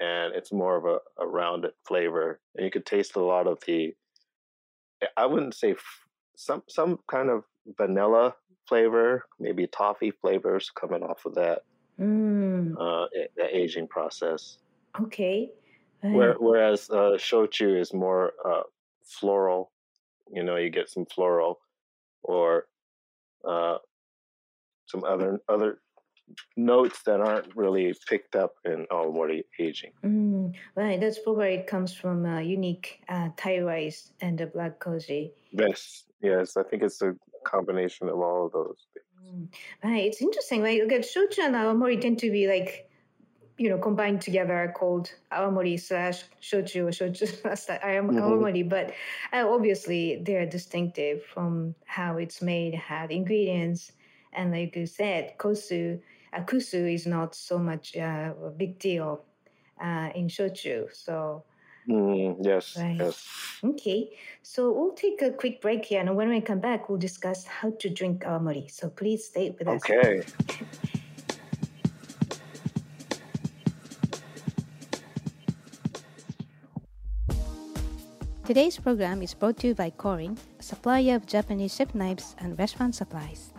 [0.00, 2.40] and it's more of a, a rounded flavor.
[2.54, 3.94] And you could taste a lot of the.
[5.16, 5.74] I wouldn't say
[6.36, 7.44] some some kind of
[7.76, 8.34] vanilla
[8.68, 11.62] flavor, maybe toffee flavors coming off of that
[12.00, 12.72] mm.
[12.78, 14.58] uh, the aging process.
[15.00, 15.50] Okay.
[16.00, 18.62] Where, whereas uh, shochu is more uh,
[19.04, 19.70] floral,
[20.32, 21.60] you know, you get some floral
[22.24, 22.66] or
[23.48, 23.78] uh,
[24.86, 25.78] some other other
[26.56, 29.92] notes that aren't really picked up in awamori aging.
[30.04, 30.54] Mm.
[30.74, 35.30] Right, that's probably it comes from uh, unique uh, Thai rice and the black koji.
[35.52, 38.86] Yes, yes, I think it's a combination of all of those.
[39.24, 39.48] Mm,
[39.84, 40.62] right, it's interesting.
[40.62, 42.88] Like, okay, shochu and awamori tend to be like,
[43.58, 48.68] you know, combined together called awamori slash shochu or shochu slash awamori.
[48.68, 48.92] But
[49.32, 53.92] uh, obviously, they're distinctive from how it's made, how the ingredients,
[54.32, 56.00] and like you said, kosu,
[56.32, 59.24] uh, kusu is not so much uh, a big deal
[59.82, 60.92] uh, in shochu.
[60.94, 61.44] So.
[61.88, 62.96] Mm, yes, Right.
[62.98, 63.26] yes.
[63.64, 64.10] Okay,
[64.42, 67.70] so we'll take a quick break here, and when we come back, we'll discuss how
[67.80, 68.70] to drink awamori.
[68.70, 69.82] So please stay with us.
[69.84, 70.22] Okay.
[78.44, 82.58] Today's program is brought to you by Korin, a supplier of Japanese chef knives and
[82.58, 83.52] restaurant supplies.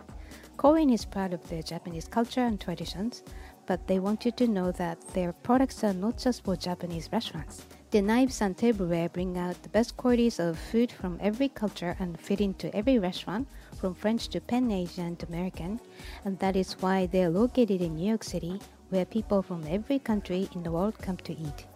[0.56, 3.22] Korin is proud of their Japanese culture and traditions,
[3.66, 7.64] but they want you to know that their products are not just for Japanese restaurants.
[7.94, 12.18] Their knives and tableware bring out the best qualities of food from every culture and
[12.18, 13.46] fit into every restaurant,
[13.78, 15.80] from French to Pan Asian to American,
[16.24, 20.00] and that is why they are located in New York City, where people from every
[20.00, 21.66] country in the world come to eat.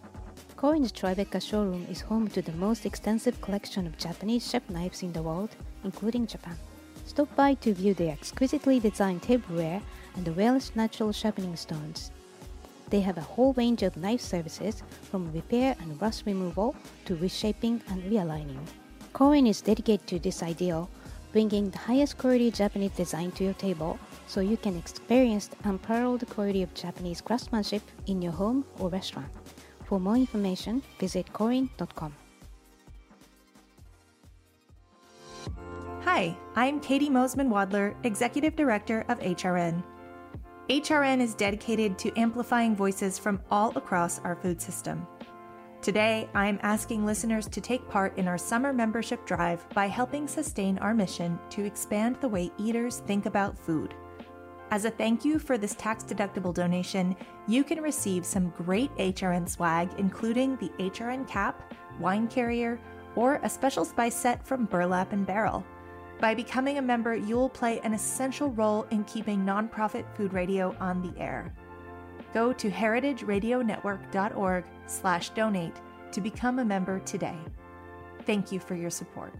[0.56, 5.12] Korin's Tribeca showroom is home to the most extensive collection of Japanese chef knives in
[5.12, 5.54] the world,
[5.84, 6.56] including Japan.
[7.04, 9.80] Stop by to view the exquisitely designed tableware
[10.16, 12.10] and the rarest natural sharpening stones.
[12.90, 16.74] They have a whole range of knife services from repair and rust removal
[17.04, 18.64] to reshaping and realigning.
[19.12, 20.88] Korin is dedicated to this ideal,
[21.32, 26.26] bringing the highest quality Japanese design to your table so you can experience the unparalleled
[26.28, 29.28] quality of Japanese craftsmanship in your home or restaurant.
[29.84, 32.14] For more information, visit korin.com.
[36.04, 39.82] Hi, I'm Caity Moseman Wadler, Executive Director of HRN.
[40.68, 45.06] HRN is dedicated to amplifying voices from all across our food system.
[45.80, 50.76] Today, I'm asking listeners to take part in our summer membership drive by helping sustain
[50.80, 53.94] our mission to expand the way eaters think about food.
[54.70, 59.48] As a thank you for this tax deductible donation, you can receive some great HRN
[59.48, 62.78] swag, including the HRN cap, wine carrier,
[63.16, 65.64] or a special spice set from Burlap and Barrel.
[66.20, 71.00] By becoming a member, you'll play an essential role in keeping nonprofit food radio on
[71.00, 71.54] the air.
[72.34, 75.76] Go to heritageradionetwork.org slash donate
[76.10, 77.38] to become a member today.
[78.26, 79.32] Thank you for your support.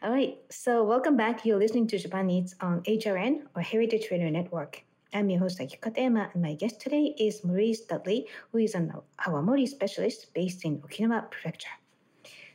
[0.00, 1.44] All right, so welcome back.
[1.44, 4.84] You're listening to Japan Eats on HRN or Heritage Radio Network.
[5.12, 8.92] I'm your host, Aki Katayama, and my guest today is Maurice Dudley, who is an
[9.26, 11.77] awamori specialist based in Okinawa Prefecture.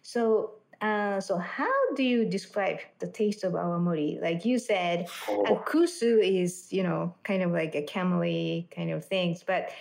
[0.04, 4.22] So, uh, so how do you describe the taste of awamori?
[4.22, 8.92] Like you said, Oh, uh, kusu is, you know, kind of like a camely kind
[8.92, 9.44] of things.
[9.44, 9.72] But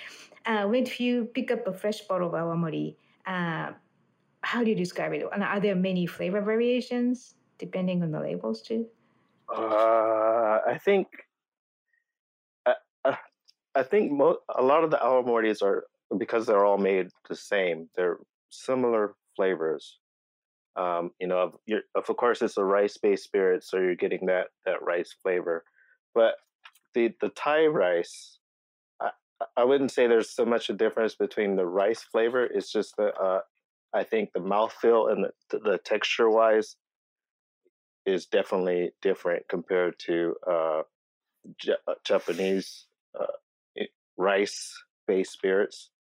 [0.47, 3.73] uh, when you pick up a fresh bottle of awamori, uh,
[4.43, 5.27] how do you describe it?
[5.33, 8.87] And are there many flavor variations depending on the labels too?
[9.49, 11.09] Uh, I think
[12.67, 13.19] I, I,
[13.75, 15.87] I think mo- a lot of the awamoris are
[16.19, 17.89] because they're all made the same.
[17.97, 18.19] They're
[18.51, 19.99] similar flavors.
[20.77, 21.53] Um, you know,
[21.95, 25.65] of, course, it's a rice-based spirit, so you're getting that that rice flavor.
[26.15, 26.35] But
[26.95, 28.39] the the Thai rice,
[29.01, 29.11] I,
[29.57, 32.45] I wouldn't say there's so much a difference between the rice flavor.
[32.45, 33.41] It's just the uh,
[33.95, 36.77] I think the mouthfeel and the, the texture wise
[38.07, 40.83] is definitely different compared to uh,
[41.63, 42.87] Ja- uh, Japanese
[43.19, 43.27] uh,
[44.17, 45.91] rice-based spirits.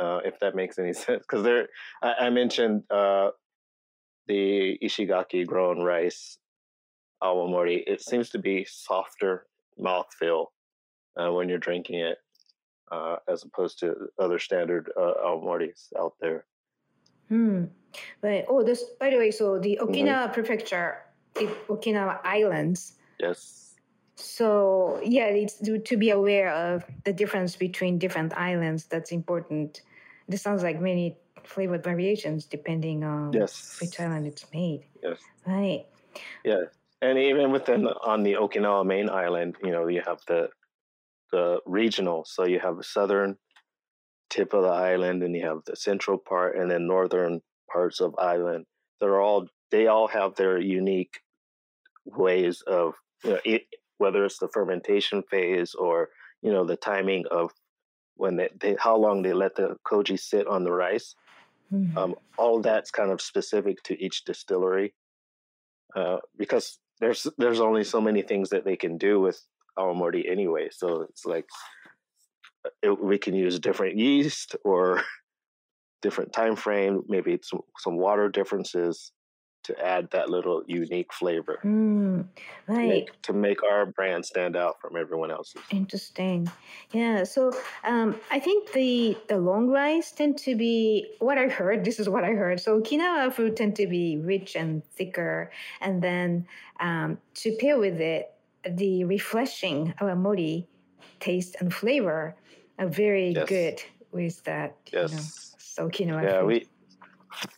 [0.00, 1.68] Uh, if that makes any sense, because there,
[2.02, 3.30] I, I mentioned uh,
[4.26, 6.38] the Ishigaki grown rice
[7.22, 7.82] awamori.
[7.86, 9.46] It seems to be softer
[9.80, 10.46] mouthfeel
[11.16, 12.18] uh, when you're drinking it,
[12.90, 16.44] uh, as opposed to other standard uh, awamoris out there.
[17.28, 17.64] Hmm.
[18.22, 18.44] Right.
[18.48, 18.84] Oh, this.
[18.98, 19.88] By the way, so the Mhm.
[19.88, 21.02] Okinawa Prefecture,
[21.34, 22.96] the Okinawa Islands.
[23.18, 23.74] Yes.
[24.16, 28.86] So yeah, it's to, to be aware of the difference between different islands.
[28.86, 29.82] That's important.
[30.28, 33.78] This sounds like many flavored variations depending on Yes.
[33.80, 34.86] which island it's made.
[35.02, 35.18] Yes.
[35.46, 35.86] Right.
[36.44, 36.64] Yeah,
[37.00, 40.48] and even within the, on the Okinawa main island, you know, you have the
[41.32, 42.24] the regional.
[42.26, 43.38] So you have the southern
[44.28, 47.40] tip of the island, and you have the central part, and then northern
[47.72, 48.66] parts of island.
[49.00, 51.20] They're all they all have their unique
[52.04, 53.62] ways of you know, it,
[53.98, 56.10] whether it's the fermentation phase or
[56.42, 57.50] you know the timing of
[58.16, 61.14] when they, they how long they let the koji sit on the rice
[61.72, 61.96] Mhm.
[61.96, 64.94] um, all that's kind of specific to each distillery
[65.96, 69.40] uh, because there's there's only so many things that they can do with
[69.78, 71.46] awamori anyway so it's like
[72.82, 75.02] it, we can use different yeast or
[76.02, 79.12] different time frame, maybe some some water differences
[79.64, 81.58] to add that little unique flavor.
[81.64, 82.88] Mm, to right.
[82.88, 85.62] make, to make our brand stand out from everyone else's.
[85.70, 86.50] Interesting.
[86.92, 87.24] Yeah.
[87.24, 87.52] So
[87.84, 91.84] um, I think the the long rice tend to be what I heard.
[91.84, 92.60] This is what I heard.
[92.60, 96.46] So Okinawa food tend to be rich and thicker, and then
[96.80, 98.32] um, to pair with it,
[98.68, 100.66] the refreshing awamori
[101.20, 102.34] taste and flavor
[102.78, 103.48] are very Yes.
[103.48, 104.76] good with that.
[104.92, 105.54] You know, Yes.
[105.58, 106.46] so Okinawa Yeah, food.
[106.46, 106.66] we,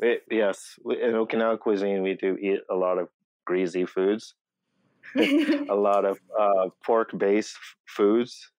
[0.00, 3.08] we yes, in Okinawa cuisine we do eat a lot of
[3.46, 4.34] greasy foods,
[5.16, 7.56] a lot of uh, pork-based
[7.86, 8.50] foods.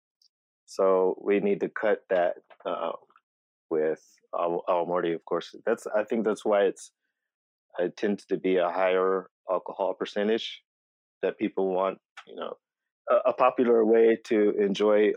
[0.66, 2.92] So we need to cut that uh,
[3.70, 4.02] with
[4.34, 5.56] aw- awamori, of course.
[5.66, 6.92] That's I think that's why it's
[7.80, 10.62] it tends to be a higher alcohol percentage
[11.22, 12.00] that people want.
[12.28, 12.54] You know,
[13.10, 15.14] a, a popular way to enjoy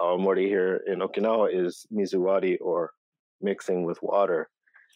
[0.00, 2.92] awamori here in Okinawa is mizuwari or
[3.40, 4.48] mixing with water.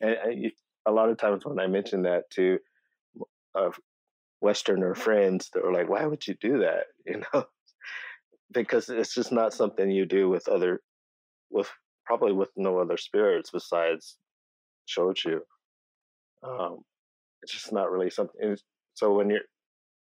[0.02, 0.52] And I,
[0.86, 2.58] a lot of times when I mention that to
[3.54, 3.70] uh,
[4.40, 7.46] Westerner friends, they're like, "Why would you do that?" You know,
[8.52, 10.80] because it's just not something you do with other,
[11.50, 11.70] with
[12.04, 14.18] probably with no other spirits besides
[14.88, 15.38] shochu.
[16.42, 16.80] Um,
[17.42, 18.56] it's just not really something.
[18.94, 19.40] So when you're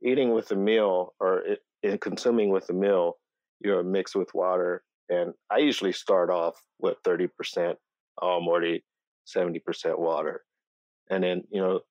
[0.03, 3.17] eating with a meal or it, in consuming with a meal,
[3.59, 4.83] you're mixed with water.
[5.09, 7.29] And I usually start off with 30%
[8.21, 8.83] alum um, already
[9.35, 10.43] 70% water.
[11.09, 11.81] And then, you know,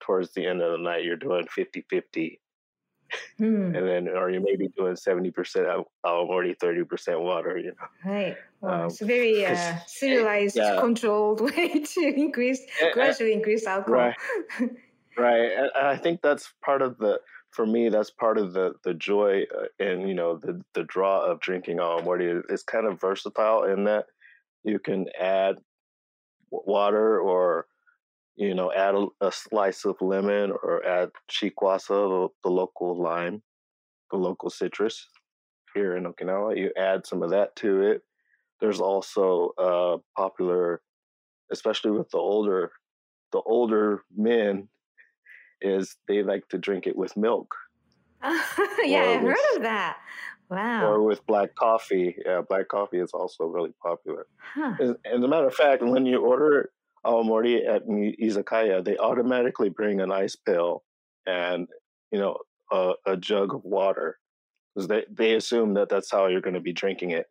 [0.00, 2.40] towards the end of the night, you're doing 50 50.
[3.38, 3.74] Hmm.
[3.74, 8.10] And then, or you may be doing 70% al- already 30% water, you know.
[8.10, 8.36] Right.
[8.60, 10.80] Well, um, it's a very uh, civilized, yeah.
[10.80, 12.92] controlled way to increase, eh, eh.
[12.92, 13.98] gradually increase alcohol.
[13.98, 14.16] Right.
[15.16, 15.52] right.
[15.52, 19.44] And I think that's part of the, for me, that's part of the the joy
[19.56, 22.42] uh, and you know the the draw of drinking awamori.
[22.48, 24.06] It's kind of versatile in that
[24.64, 25.58] you can add
[26.50, 27.66] water or
[28.36, 33.42] you know add a, a slice of lemon or add shikwasa the, the local lime
[34.10, 35.08] the local citrus
[35.74, 38.02] here in okinawa you add some of that to it
[38.60, 40.80] there's also uh popular
[41.52, 42.72] especially with the older
[43.32, 44.68] the older men
[45.60, 47.54] is they like to drink it with milk
[48.84, 49.98] yeah, Or I heard of that.
[50.50, 50.86] Wow.
[50.86, 52.16] or with black coffee.
[52.24, 54.26] Yeah, black coffee is also really popular.
[54.38, 54.74] huh.
[54.80, 56.70] As, as a matter of fact, when you order
[57.04, 60.82] awamori at izakaya, they automatically bring an ice pail
[61.26, 61.68] and
[62.10, 62.38] you know
[62.70, 64.18] a, a jug of water
[64.74, 67.26] because they they assume that that's how you're going to be drinking it.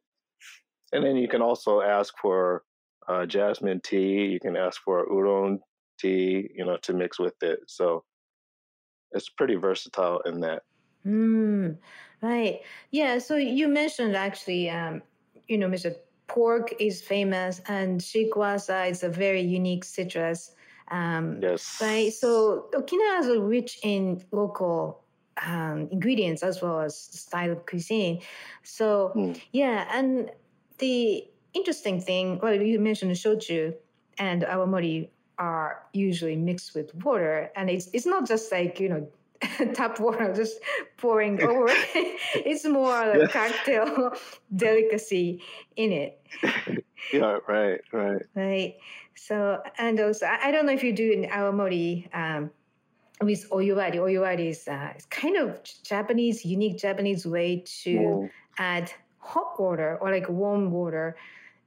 [0.92, 2.64] And then you can also ask for
[3.08, 4.26] uh, jasmine tea.
[4.26, 5.60] You can ask for oolong
[6.00, 7.60] tea, you know, to mix with it.
[7.68, 8.04] So
[9.12, 10.62] it's pretty versatile in that.
[11.06, 11.78] Mm,
[12.24, 12.62] right.
[12.92, 13.20] Yeah.
[13.20, 15.04] So you mentioned actually, um,
[15.48, 15.96] you know, Mr.
[16.28, 20.52] Pork is famous, and shikwasa is a very unique citrus.
[20.90, 21.80] Um, Yes.
[21.82, 22.14] Right.
[22.14, 25.04] So Okinawa is rich in local
[25.46, 28.22] um, ingredients as well as style of cuisine.
[28.64, 29.42] So Mm.
[29.52, 30.32] yeah, and
[30.80, 33.76] the interesting thing, well, you mentioned shochu
[34.18, 35.10] and awamori
[35.40, 39.08] are usually mixed with water, and it's it's not just like you know.
[39.74, 40.60] tap water just
[40.98, 41.88] pouring over it.
[42.46, 43.28] it's more a Yeah.
[43.28, 44.14] cocktail
[44.56, 45.42] delicacy
[45.76, 46.20] in it
[47.12, 47.40] Yeah.
[47.48, 47.82] Right.
[47.92, 48.22] Right.
[48.36, 48.76] Right.
[49.16, 52.50] So, and also, I, don't know if you do in awamori um,
[53.22, 53.96] with oyuwari.
[53.96, 58.30] Oyuwari is uh, it's kind of Japanese, unique Japanese way to Mm.
[58.58, 61.16] add hot water or like warm water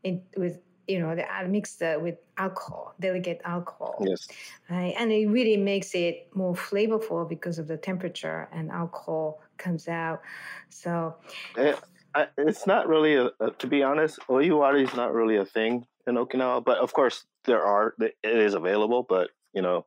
[0.02, 0.58] in, with,
[0.88, 4.02] you know, the, uh, mixed uh, with alcohol, delicate alcohol.
[4.06, 4.28] Yes.
[4.70, 4.94] Right.
[4.98, 10.22] And it really makes it more flavorful because of the temperature and alcohol comes out.
[10.70, 11.16] So,
[11.56, 11.74] Eh,
[12.14, 15.86] I, it's not really a, a- to be honest, oyuwari is not really a thing
[16.06, 19.86] in Okinawa, but of course there are it is available, but you know,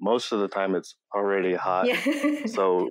[0.00, 1.86] most of the time it's already hot.
[1.86, 2.46] yeah.
[2.46, 2.90] So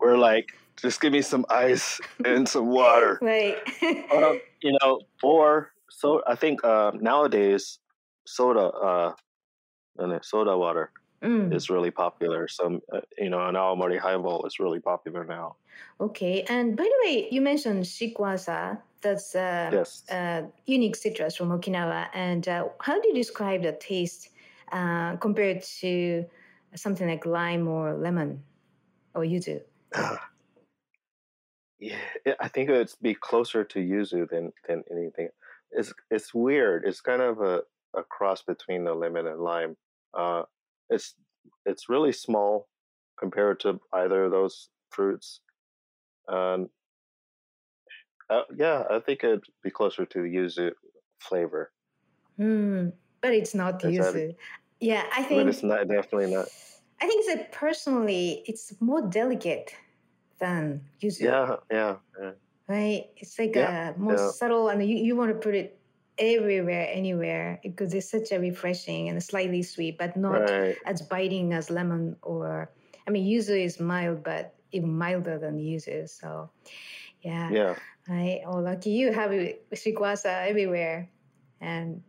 [0.00, 3.18] we're like, just give me some ice and some water.
[3.22, 3.56] right.
[4.12, 7.78] Um, you know, or so I think uh, nowadays
[8.26, 9.12] soda, uh,
[9.98, 11.54] and soda water Mm.
[11.54, 12.48] is really popular.
[12.48, 15.56] So uh, you know, an awamori highball is really popular now.
[16.00, 18.80] Okay, and by the way, you mentioned shikwasa.
[19.00, 20.02] That's uh, Yes.
[20.10, 22.08] uh, unique citrus from Okinawa.
[22.14, 24.30] And uh, how do you describe the taste
[24.72, 26.24] uh, compared to
[26.74, 28.42] something like lime or lemon
[29.14, 29.60] or yuzu?
[31.78, 31.98] Yeah,
[32.40, 35.28] I think it'd be closer to yuzu than than anything.
[35.70, 36.84] It's it's weird.
[36.86, 37.62] It's kind of a,
[37.96, 39.76] a cross between the lemon and lime.
[40.12, 40.42] Uh,
[40.90, 41.14] it's
[41.66, 42.68] it's really small
[43.18, 45.40] compared to either of those fruits.
[46.28, 46.68] Um,
[48.30, 50.72] Uh, yeah, I think it'd be closer to the yuzu
[51.20, 51.72] flavor.
[52.40, 54.34] Mm, but it's not that- yuzu.
[54.80, 56.48] Yeah, I But think it's not definitely not.
[57.02, 59.74] I think that personally, it's more delicate
[60.40, 61.20] than yuzu.
[61.20, 62.32] Yeah, yeah, yeah.
[62.66, 63.10] right?
[63.16, 64.30] It's like Yeah, a more yeah.
[64.30, 65.78] subtle, and you, you want to put it
[66.18, 70.76] everywhere, anywhere, because it's such a refreshing and slightly sweet, but not Right.
[70.86, 72.70] as biting as lemon or,
[73.06, 76.08] I mean, yuzu is mild, but even milder than yuzu.
[76.08, 76.50] So,
[77.22, 77.74] yeah, Yeah.
[78.08, 78.40] right.
[78.46, 79.30] Oh, lucky you have
[79.72, 81.10] shikwasa everywhere,
[81.60, 82.02] and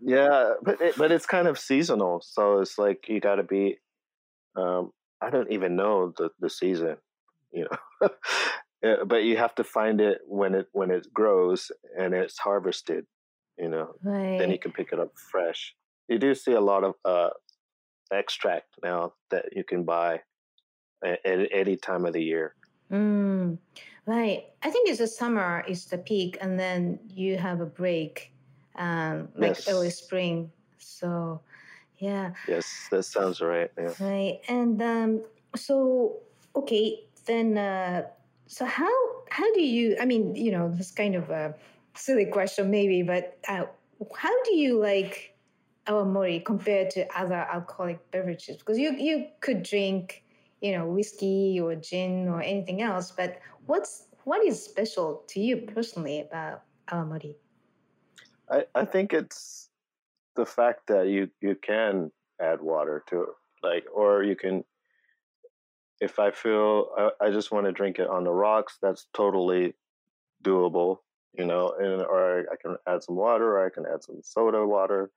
[0.00, 3.78] Yeah, but it, but it's kind of seasonal, so it's like you got to be.
[4.56, 6.98] Um, I don't even know the the season,
[7.52, 7.66] you
[8.02, 8.08] know,
[9.06, 13.06] but you have to find it when it when it grows and it's harvested,
[13.58, 13.94] you know.
[14.02, 14.38] right.
[14.38, 15.74] Then you can pick it up fresh.
[16.08, 17.30] You do see a lot of uh,
[18.12, 20.20] extract now that you can buy
[21.04, 22.54] at, at any time of the year.
[22.90, 23.58] Mm,
[24.06, 24.46] right.
[24.62, 28.32] I think it's the summer is the peak, and then you have a break,
[28.76, 29.68] um, like Yes.
[29.68, 30.50] early spring.
[30.78, 31.40] So,
[31.98, 32.32] yeah.
[32.46, 33.70] Yes, that sounds right.
[33.76, 33.92] Yeah.
[34.00, 34.40] Right.
[34.48, 35.22] And um,
[35.54, 36.16] so,
[36.56, 38.06] okay, then, uh,
[38.46, 38.90] so how
[39.28, 39.96] how do you?
[40.00, 41.54] I mean, you know, this kind of a
[41.98, 43.66] silly question, maybe, but uh,
[44.16, 45.34] how do you like
[45.86, 48.58] awamori compared to other alcoholic beverages?
[48.58, 50.24] Because you you could drink,
[50.60, 55.56] you know, whiskey or gin or anything else, but what's what is special to you
[55.56, 57.34] personally about awamori?
[58.50, 59.70] I, I think it's
[60.36, 63.28] the fact that you you can add water to it,
[63.62, 64.64] like, or you can.
[66.00, 69.74] If I feel I, I just want to drink it on the rocks, that's totally
[70.44, 70.98] doable,
[71.34, 71.74] you know.
[71.78, 75.10] And or I can add some water, or I can add some soda water.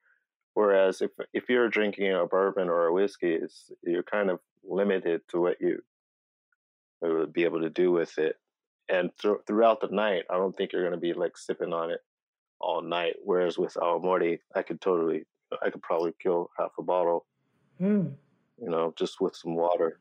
[0.53, 5.21] Whereas if if you're drinking a bourbon or a whiskey, it's, you're kind of limited
[5.29, 5.81] to what you
[7.01, 8.37] would be able to do with it.
[8.89, 11.91] And thr- throughout the night, I don't think you're going to be like sipping on
[11.91, 12.01] it
[12.59, 13.15] all night.
[13.23, 15.25] Whereas with Awamori, I could totally,
[15.63, 17.25] I could probably kill half a bottle,
[17.79, 18.13] Mm.
[18.61, 19.99] you know, just with some water.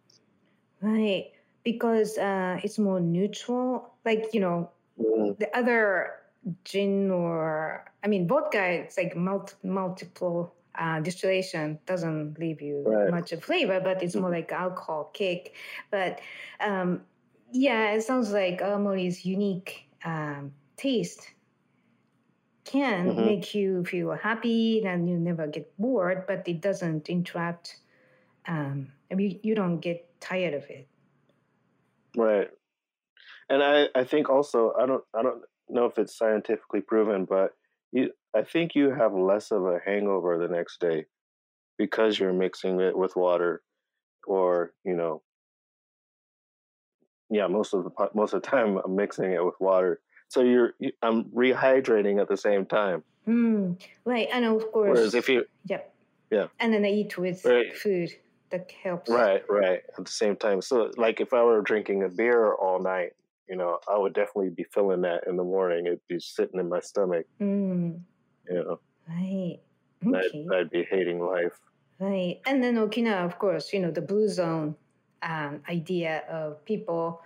[0.83, 1.31] Right.
[1.65, 3.95] Because uh, it's more neutral.
[4.05, 6.21] Like, you know, Mm, the other
[6.65, 13.07] gin or, I mean, vodka, it's like multi- multiple uh, distillation, doesn't leave you Right.
[13.07, 15.55] much of flavor, but it's more like alcohol kick.
[15.91, 16.21] But
[16.61, 17.07] um,
[17.53, 21.35] yeah, it sounds like Awamori's unique um, taste
[22.65, 23.25] can Mhm.
[23.25, 27.77] make you feel happy and you never get bored, but it doesn't interrupt.
[28.47, 30.89] Um, I mean, you don't get tired of it.
[32.17, 32.51] right.
[33.51, 37.51] And I, I think also, I don't, I don't know if it's scientifically proven, but
[37.93, 41.07] you, I think you have less of a hangover the next day
[41.77, 43.63] because you're mixing it with water,
[44.27, 45.23] or you know,
[47.29, 50.01] yeah, most of the most of the time I'm mixing it with water.
[50.29, 53.03] So you're, you, I'm rehydrating at the same time.
[53.27, 55.93] Mm, right, and of course, Whereas if you, yep,
[56.31, 56.47] Yeah.
[56.61, 57.77] and then I eat with Right.
[57.77, 58.11] food
[58.51, 59.11] that helps.
[59.11, 59.81] Right, right.
[59.99, 60.63] At the same time.
[60.63, 63.13] So like if I were drinking a beer all night,
[63.51, 65.87] you know, I would definitely be feeling that in the morning.
[65.87, 68.01] It'd be sitting in my stomach, Mm,
[68.49, 68.81] you know.
[69.09, 69.59] right.
[70.07, 70.47] Okay.
[70.51, 71.59] I'd, I'd be hating life.
[71.99, 72.41] Right.
[72.47, 74.77] And then Okinawa, of course, you know, the blue zone
[75.23, 77.21] um, idea of people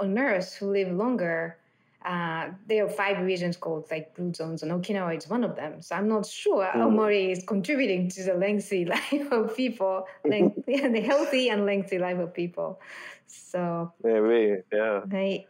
[0.00, 1.58] on Earth who live longer.
[2.04, 5.82] Uh, there are five regions called like blue zones, and Okinawa is one of them.
[5.82, 6.74] So I'm not sure Mhm.
[6.74, 12.18] Awamori is contributing to the lengthy life of people, length, the healthy and lengthy life
[12.18, 12.80] of people.
[13.28, 15.00] So Maybe, yeah.
[15.06, 15.46] Right.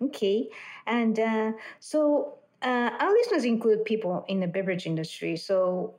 [0.00, 0.48] Okay.
[0.86, 5.36] And uh, so uh, our listeners include people in the beverage industry.
[5.36, 5.94] So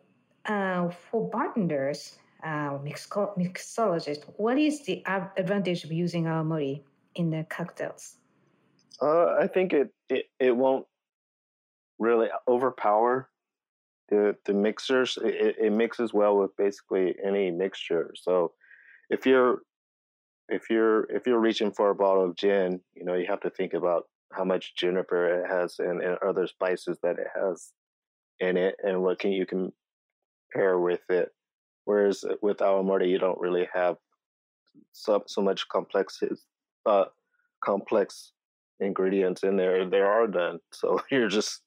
[0.45, 5.03] uh, for bartenders, uh, mixco- mixologists, what is the
[5.37, 6.81] advantage of using awamori
[7.15, 8.17] in the cocktails?
[9.01, 10.85] Uh, I think it, it, it won't
[11.99, 13.29] really overpower
[14.09, 15.17] the the mixers.
[15.23, 18.13] It- it mixes well with basically any mixture.
[18.15, 18.53] So
[19.09, 19.61] if you're
[20.49, 23.49] if you're if you're reaching for a bottle of gin, you know you have to
[23.49, 27.73] think about how much juniper it has and, and other spices that it has
[28.39, 29.73] in it, and what can you can
[30.53, 31.31] pair with it.
[31.85, 33.97] Whereas with awamori, you don't really have
[34.93, 36.21] so so much complex
[36.85, 37.05] uh,
[37.63, 38.33] complex
[38.79, 39.89] ingredients in there.
[39.89, 41.63] There are none, so you're just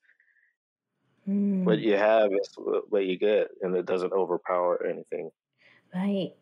[1.25, 2.51] Hmm, what you have is
[2.89, 5.31] what you get, and it doesn't overpower anything.
[5.95, 6.35] Right.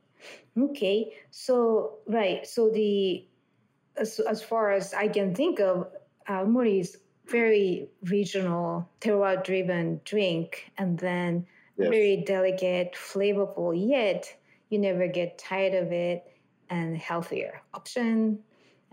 [0.59, 1.13] Okay.
[1.31, 2.47] So right.
[2.47, 3.27] So the
[3.97, 5.89] as, as far as I can think of,
[6.29, 11.47] awamori is very regional, terroir-driven drink, and then
[11.77, 11.91] Yes.
[11.91, 13.75] very delicate, flavorful.
[13.75, 14.33] Yet
[14.71, 16.25] you never get tired of it,
[16.71, 18.39] and healthier option,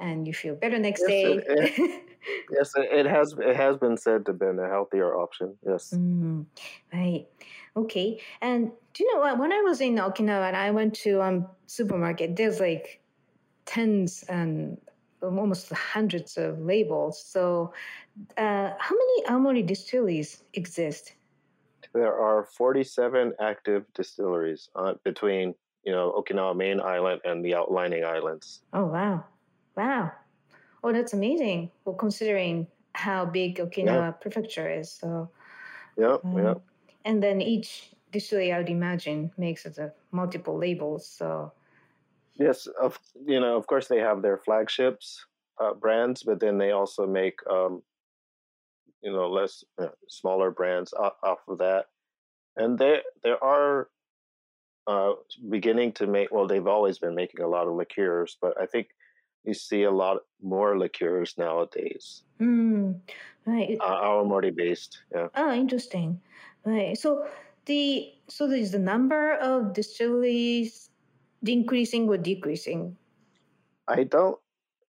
[0.01, 1.23] and you feel better next Yes, day.
[1.47, 2.03] it-
[2.51, 3.33] yes, it has.
[3.39, 5.57] It has been said to have been a healthier option.
[5.65, 5.91] Yes.
[5.93, 6.45] Mm,
[6.93, 7.27] right.
[7.75, 8.21] Okay.
[8.41, 9.37] And do you know what?
[9.39, 13.01] When I was in Okinawa and I went to um supermarket, there's like
[13.65, 14.77] tens and
[15.21, 17.23] almost hundreds of labels.
[17.23, 17.73] So,
[18.37, 21.15] uh, how many Awamori distilleries exist?
[21.93, 28.03] There are 47 active distilleries uh, between you know Okinawa main island and the outlining
[28.03, 28.61] islands.
[28.73, 29.25] Oh wow,
[29.81, 30.11] wow!
[30.83, 31.71] Oh, that's amazing.
[31.85, 34.11] Well, considering how big Okinawa yeah.
[34.11, 35.29] prefecture is, so.
[35.97, 36.61] yeah, Um, yep.
[37.05, 41.07] And then each distillery, I would imagine, makes it a multiple labels.
[41.07, 41.51] So.
[42.35, 45.25] Yes, of you know, of course, they have their flagships
[45.59, 47.83] uh, brands, but then they also make um,
[49.01, 51.85] you know less uh, smaller brands off, off of that,
[52.55, 53.89] and there there are
[54.87, 55.13] uh,
[55.49, 56.31] beginning to make.
[56.31, 58.87] Well, they've always been making a lot of liqueurs, but I think
[59.43, 62.23] you see a lot more liqueurs nowadays.
[62.39, 62.99] Mm,
[63.45, 63.77] right.
[63.79, 64.99] Uh, Awamori based.
[65.13, 65.27] Yeah.
[65.35, 66.21] Oh, interesting.
[66.65, 66.97] Right.
[66.97, 67.27] So
[67.65, 70.89] the so is the number of distilleries
[71.45, 72.97] increasing or decreasing?
[73.87, 74.37] I don't.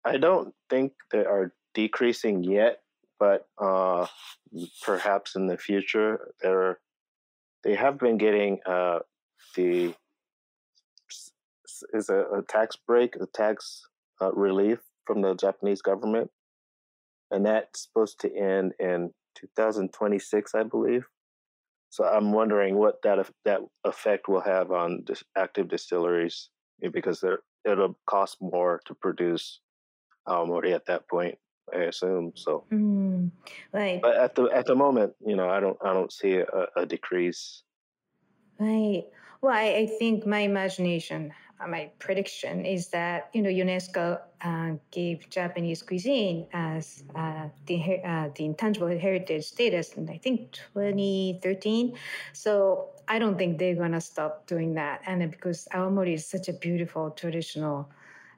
[0.05, 2.81] I don't think they are decreasing yet,
[3.19, 4.07] but uh,
[4.83, 6.79] perhaps in the future, they're
[7.63, 8.99] they have been getting uh,
[9.55, 9.93] the
[11.93, 13.85] is a, a, tax break, a tax
[14.22, 16.30] uh, relief from the Japanese government,
[17.32, 21.05] and that's supposed to end in 2026, I believe.
[21.89, 25.05] So I'm wondering what that that effect will have on
[25.38, 26.49] active distilleries
[26.91, 27.24] because
[27.65, 29.61] it'll cost more to produce
[30.28, 31.38] awamori at that point.
[31.74, 32.63] I assume so.
[32.72, 33.32] Mm,
[33.74, 34.01] right.
[34.01, 36.86] But at the at the moment, you know, I don't I don't see a, a
[36.86, 37.63] decrease.
[38.59, 39.03] Right.
[39.41, 44.72] Well, I, I think my imagination uh, my prediction is that you know UNESCO uh,
[44.91, 51.97] gave Japanese cuisine as uh, the uh, the intangible heritage status in I think 2013.
[52.34, 56.53] So I don't think they're gonna stop doing that, and because awamori is such a
[56.53, 57.89] beautiful traditional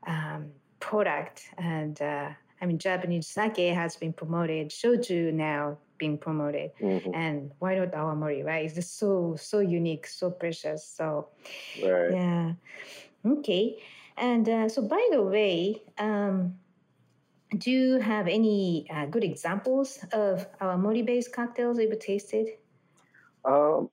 [0.07, 2.29] um, product, and uh,
[2.61, 7.13] I mean Japanese sake has been promoted, shochu now being promoted mm-hmm.
[7.13, 11.27] and why not awamori right it's just so so unique so precious so
[11.83, 12.13] right.
[12.13, 12.53] yeah
[13.25, 13.77] Okay.
[14.17, 16.55] And uh, so, by the way, um,
[17.57, 22.47] do you have any uh, good examples of awamori based cocktails you've tasted?
[23.45, 23.89] Um,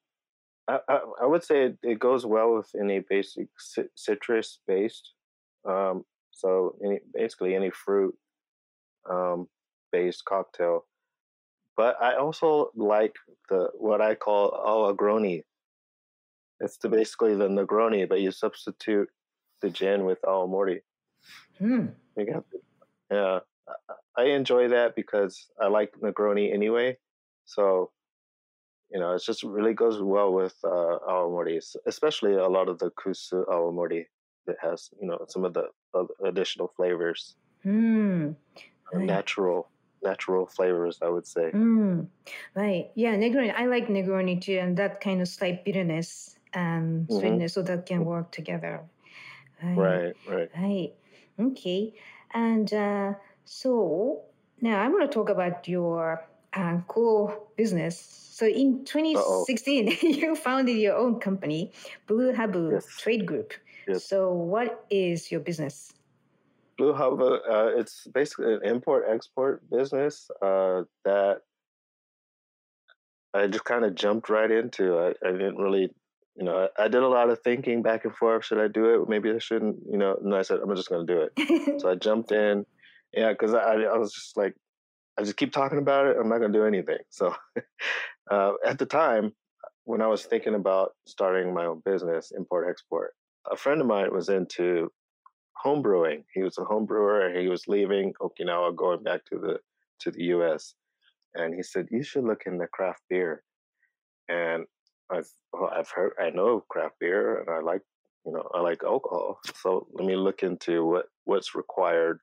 [0.68, 5.12] I, I, I, would say it, it, goes well with any basic c- citrus based.
[5.64, 8.14] Um, so, any, basically, any fruit
[9.08, 9.48] um,
[9.92, 10.84] based cocktail.
[11.76, 13.14] But I also like
[13.48, 15.42] the what I call oh, a Groni.
[16.58, 19.08] It's the, basically the Negroni, but you substitute
[19.60, 20.80] the gin with awamori.
[21.58, 21.86] Hmm.
[23.10, 23.40] Yeah,
[24.16, 26.98] I enjoy that because I like Negroni anyway.
[27.44, 27.90] So,
[28.90, 32.90] you know, it just really goes well with uh, awamori, especially a lot of the
[32.90, 34.06] kusu awamori
[34.46, 35.68] that has, you know, some of the
[36.24, 37.34] additional flavors.
[37.62, 38.32] Hmm.
[38.92, 39.68] Natural,
[40.02, 41.50] natural flavors, I would say.
[41.52, 42.06] Mm.
[42.54, 42.90] Right.
[42.94, 43.52] Yeah, Negroni.
[43.54, 47.18] I like Negroni too, and that kind of slight bitterness and mm-hmm.
[47.18, 47.66] sweetness, mm-hmm.
[47.66, 48.84] so that can work together.
[49.62, 50.50] Right, right.
[50.56, 50.92] Right.
[51.38, 51.94] Okay.
[52.34, 54.22] And uh, so
[54.60, 57.98] now I'm going to talk about your uh, core business.
[57.98, 61.72] So in 2016, you founded your own company,
[62.06, 62.86] Blue Habu yes.
[62.98, 63.54] Trade Group.
[63.88, 64.04] Yes.
[64.04, 65.92] So what is your business?
[66.76, 71.40] Blue Habu, uh, it's basically an import-export business uh, that
[73.32, 74.98] I just kind of jumped right into.
[74.98, 75.90] I, I didn't really
[76.36, 78.44] you know, I, I, did a lot of thinking back and forth.
[78.44, 79.08] Should I do it?
[79.08, 79.78] Maybe I shouldn't.
[79.90, 81.80] You know, and I said I'm just going to do it.
[81.80, 82.66] so I jumped in.
[83.12, 84.54] Yeah, because I, I was just like,
[85.18, 86.16] I just keep talking about it.
[86.20, 86.98] I'm not going to do anything.
[87.10, 87.34] So
[88.30, 89.32] uh, at the time,
[89.84, 93.14] when I was thinking about starting my own business, import export,
[93.50, 94.90] a friend of mine was into
[95.56, 96.24] home brewing.
[96.34, 99.58] He was a home brewer, and he was leaving Okinawa, going back to the
[100.00, 100.74] to the U.S.
[101.34, 103.42] And he said, "You should look into craft beer."
[104.28, 104.66] And
[105.10, 107.82] I've I've heard I know craft beer and I like
[108.24, 109.40] you know I like alcohol.
[109.56, 112.20] So let me look into what what's required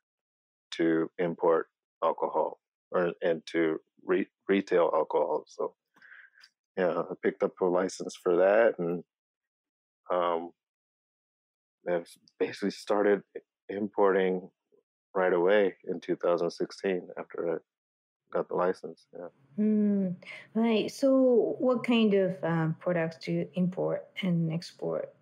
[0.77, 1.67] to import
[2.03, 2.59] alcohol
[2.91, 5.45] or and to re- retail alcohol.
[5.47, 5.75] So
[6.77, 9.03] yeah, I picked up a license for that and
[10.11, 10.51] um,
[11.89, 12.09] I've
[12.39, 13.21] basically started
[13.69, 14.49] importing
[15.15, 17.61] right away in 2016 after
[18.33, 19.05] got the license.
[19.13, 19.27] Yeah.
[19.59, 20.15] Mm,
[20.55, 20.91] right.
[20.91, 25.13] So, what kind of um, products do you import and export?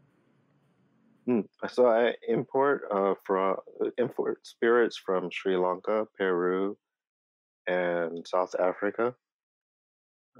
[1.27, 1.45] Mm.
[1.69, 3.57] So I import uh, from
[3.97, 6.77] import spirits from Sri Lanka, Peru,
[7.67, 9.13] and South Africa,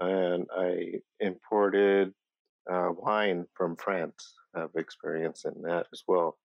[0.00, 2.12] and I imported
[2.70, 4.34] uh, wine from France.
[4.54, 6.36] I have experience in that as well.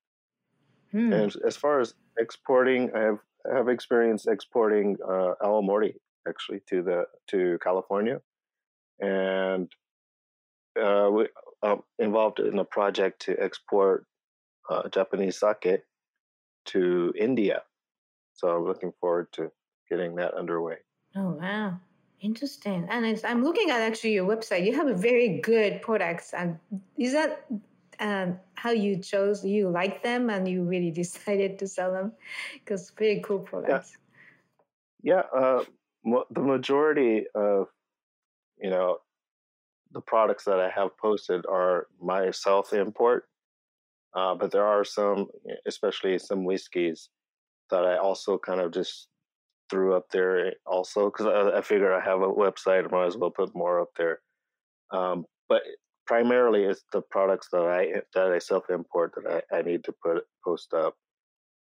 [0.92, 1.12] Hmm.
[1.12, 3.20] And as far as exporting, I have
[3.52, 5.96] I have experience exporting uh, awamori
[6.28, 8.22] actually to the to California,
[9.00, 9.72] and
[10.80, 11.28] uh, we
[11.64, 14.06] um, involved in a project to export
[14.70, 15.82] uh, Japanese sake
[16.66, 17.64] to India.
[18.34, 19.52] So I'm looking forward to
[19.90, 20.78] getting that underway.
[21.16, 21.80] Oh wow,
[22.22, 22.88] interesting!
[22.90, 24.66] And I'm looking at actually your website.
[24.66, 26.60] You have a very good products, and
[26.98, 27.46] is that
[28.00, 29.44] um, how you chose?
[29.44, 32.12] You like them, and you really decided to sell them
[32.54, 33.98] because very cool products.
[35.02, 35.64] Yeah, yeah uh,
[36.30, 37.68] the majority of
[38.62, 38.98] you know
[39.92, 43.26] the products that I have posted are my self import,
[44.14, 45.28] uh, but there are some,
[45.66, 47.10] especially some whiskeys,
[47.70, 49.08] that I also kind of just
[49.70, 53.18] threw up there also because I, I figured I have a website, I might as
[53.18, 54.20] well put more up there.
[54.92, 55.62] Um, but
[56.06, 59.94] primarily, it's the products that I that I self import that I, I need to
[60.04, 60.96] put post up.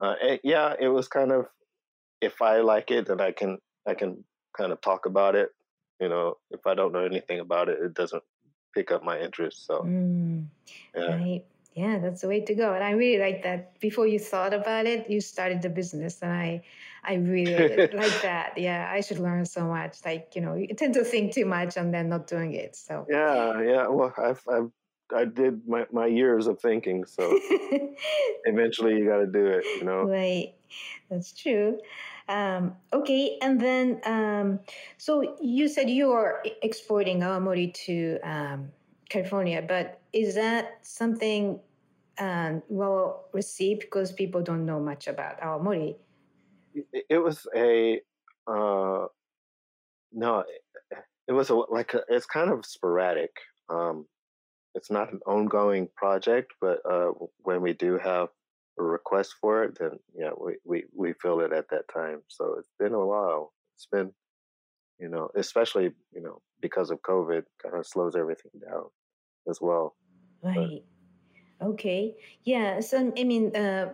[0.01, 0.15] Uh,
[0.45, 1.47] yeah, it was kind of
[2.21, 4.25] if I like it, then I can I can
[4.57, 5.51] kind of talk about it.
[6.01, 8.23] You know, if I don't know anything about it, it doesn't
[8.75, 9.67] pick up my interest.
[9.67, 10.47] So, mm,
[10.95, 11.17] yeah.
[11.17, 11.45] Right.
[11.75, 12.73] Yeah, that's the way to go.
[12.73, 13.79] And I really like that.
[13.81, 16.63] Before you thought about it, you started the business, and I,
[17.05, 18.57] I really like that.
[18.57, 19.99] Yeah, I should learn so much.
[20.03, 22.77] Like you know, you tend to think too much and then not doing it.
[22.77, 23.89] So yeah, yeah.
[23.89, 24.71] Well, I've, I've
[25.15, 27.39] I did my, my years of thinking, so
[28.45, 29.65] eventually you got to do it.
[29.79, 30.55] You know, right?
[31.11, 31.79] That's true.
[32.29, 34.61] Um, okay, and then um,
[34.99, 38.69] so you said you are exporting awamori to um,
[39.09, 41.61] California, but is that something
[42.19, 45.97] um, well received because people don't know much about awamori?
[46.93, 48.01] It was a
[48.49, 49.07] uh,
[50.13, 50.45] no,
[51.29, 53.31] it was a, like a, it's kind of sporadic.
[53.69, 54.07] Um,
[54.75, 57.13] it's not an ongoing project, but uh,
[57.43, 58.29] when we do have
[58.79, 62.23] a request for it, then yeah, we, we, we fill it at that time.
[62.29, 63.53] So it's been a while.
[63.77, 64.13] It's been,
[64.99, 68.85] you know, especially, you know, because of COVID kind of slows everything down
[69.49, 69.97] as well.
[70.43, 70.83] Right.
[71.59, 72.15] But, okay.
[72.45, 72.81] Yeah.
[72.81, 73.93] So, I mean, uh,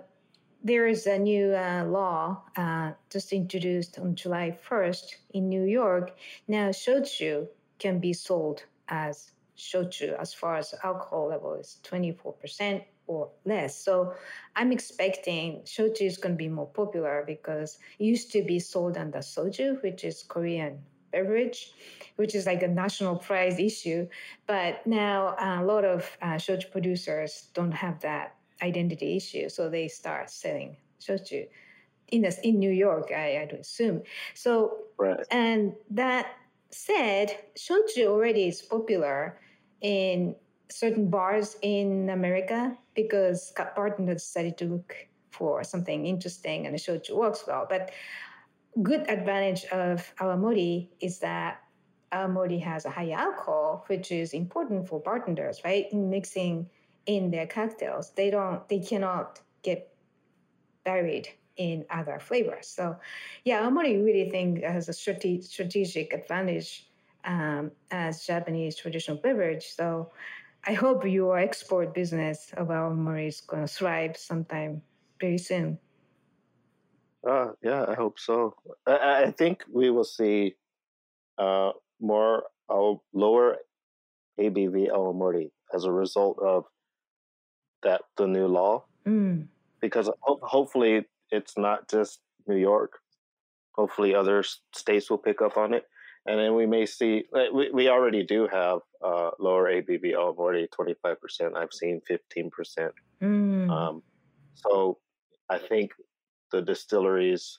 [0.64, 6.16] there is a new uh, law uh, just introduced on July 1st in New York.
[6.46, 13.30] Now, shochu can be sold as shochu as far as alcohol level is 24% or
[13.44, 13.76] less.
[13.76, 14.14] So
[14.56, 18.96] I'm expecting shochu is going to be more popular because it used to be sold
[18.96, 20.78] under soju, which is Korean
[21.10, 21.72] beverage,
[22.16, 24.08] which is like a national prize issue.
[24.46, 29.68] But now uh, a lot of uh, shochu producers don't have that identity issue, so
[29.68, 31.46] they start selling shochu
[32.12, 34.02] in in New York, I, I would assume.
[34.34, 35.26] So right.
[35.30, 36.26] and that
[36.70, 39.40] said, shochu already is popular
[39.80, 40.36] in
[40.70, 44.96] certain bars in America because bartenders decided to look
[45.30, 47.66] for something interesting and the shochu works well.
[47.68, 47.90] But
[48.82, 51.60] good advantage of awamori is that
[52.12, 55.86] awamori has a high alcohol, which is important for bartenders, right?
[55.92, 56.68] In mixing
[57.06, 59.94] in their cocktails, they don't, they cannot get
[60.84, 62.66] buried in other flavors.
[62.66, 62.96] So,
[63.44, 66.88] yeah, awamori really think has a strate- strategic advantage
[67.24, 69.66] um, as Japanese traditional beverage.
[69.74, 70.12] So,
[70.64, 74.82] I hope your export business of awamori is going to thrive sometime
[75.20, 75.78] very soon.
[77.28, 78.54] Uh, yeah, I hope so.
[78.86, 80.54] I, I think we will see
[81.38, 83.58] uh, more uh, lower
[84.38, 86.64] ABV awamori as a result of
[87.82, 88.84] that the new law.
[89.06, 89.48] Mm.
[89.80, 92.98] Because ho- hopefully it's not just New York.
[93.74, 94.44] Hopefully other
[94.74, 95.84] states will pick up on it
[96.26, 101.56] and then we may see we, we already do have uh, lower ABV already 25%.
[101.56, 102.90] I've seen 15%.
[103.22, 103.70] Mm.
[103.70, 104.02] Um,
[104.54, 104.98] so
[105.50, 105.90] I think
[106.52, 107.58] the distilleries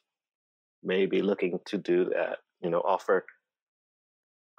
[0.84, 3.26] may be looking to do that, you know, offer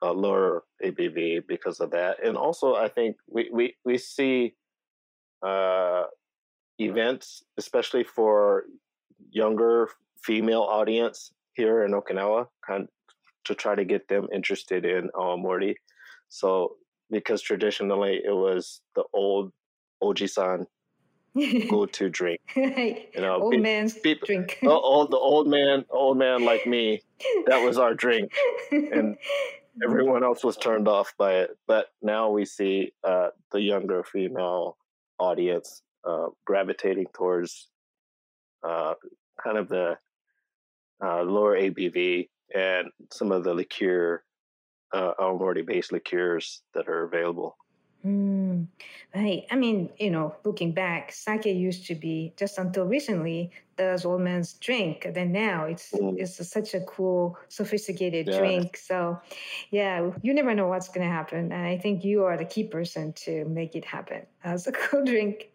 [0.02, 2.22] a lower ABV because of that.
[2.24, 4.54] And also, I think we, we, we see
[5.42, 6.04] uh,
[6.78, 8.64] events, especially for
[9.30, 9.88] younger
[10.22, 12.88] female audience here in Okinawa, kind
[13.44, 15.74] to try to get them interested in awamori.
[16.28, 16.76] So
[17.10, 19.52] because traditionally it was the old
[20.02, 20.66] oji-san
[21.68, 22.40] go-to drink.
[22.56, 24.58] you know, old pe- man's drink.
[24.64, 27.02] old, the old man, old man like me,
[27.46, 28.32] that was our drink,
[28.70, 29.16] and
[29.82, 31.50] everyone else was turned off by it.
[31.66, 34.76] But now we see uh, the younger female
[35.18, 37.68] audience uh, gravitating towards
[38.62, 38.94] uh,
[39.42, 39.98] kind of the
[41.04, 44.22] uh, lower ABV and some of the liqueur,
[44.92, 47.56] uh, Awamori based liqueurs that are available.
[48.04, 48.66] Mm,
[49.14, 49.46] right.
[49.50, 54.20] I mean, you know, looking back, sake used to be just until recently the old
[54.20, 55.08] man's drink.
[55.14, 56.18] Then now it's Mm.
[56.18, 58.36] it's such a cool, sophisticated Yeah.
[58.38, 58.76] drink.
[58.76, 59.20] So,
[59.70, 62.64] yeah, you never know what's going to happen, and I think you are the key
[62.64, 65.50] person to make it happen as a cool drink.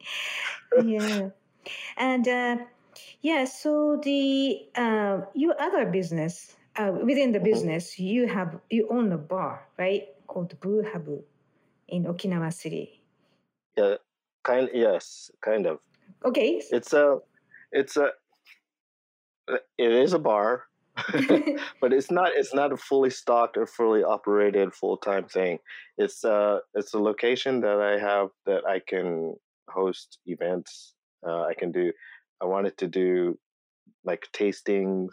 [0.76, 1.30] yeah,
[1.98, 2.58] and uh,
[3.22, 3.46] yeah.
[3.46, 7.44] So the uh, your other business uh, within the Mhm.
[7.44, 10.16] business, you have you own a bar, right?
[10.28, 11.24] Called Blue Habu
[11.88, 13.04] in Okinawa City.
[13.78, 13.98] Yeah,
[14.44, 15.80] kind yes, kind of.
[16.24, 16.62] Okay.
[16.72, 17.20] It's a,
[17.72, 18.12] it's a,
[19.78, 20.66] it is a bar,
[21.82, 22.32] but it's not.
[22.34, 25.60] It's not a fully stocked or fully operated full time thing.
[25.98, 29.36] It's a, it's a location that I have that I can
[29.70, 30.96] host events.
[31.28, 31.92] Uh, I can do.
[32.42, 33.38] I wanted to do
[34.06, 35.10] like tastings.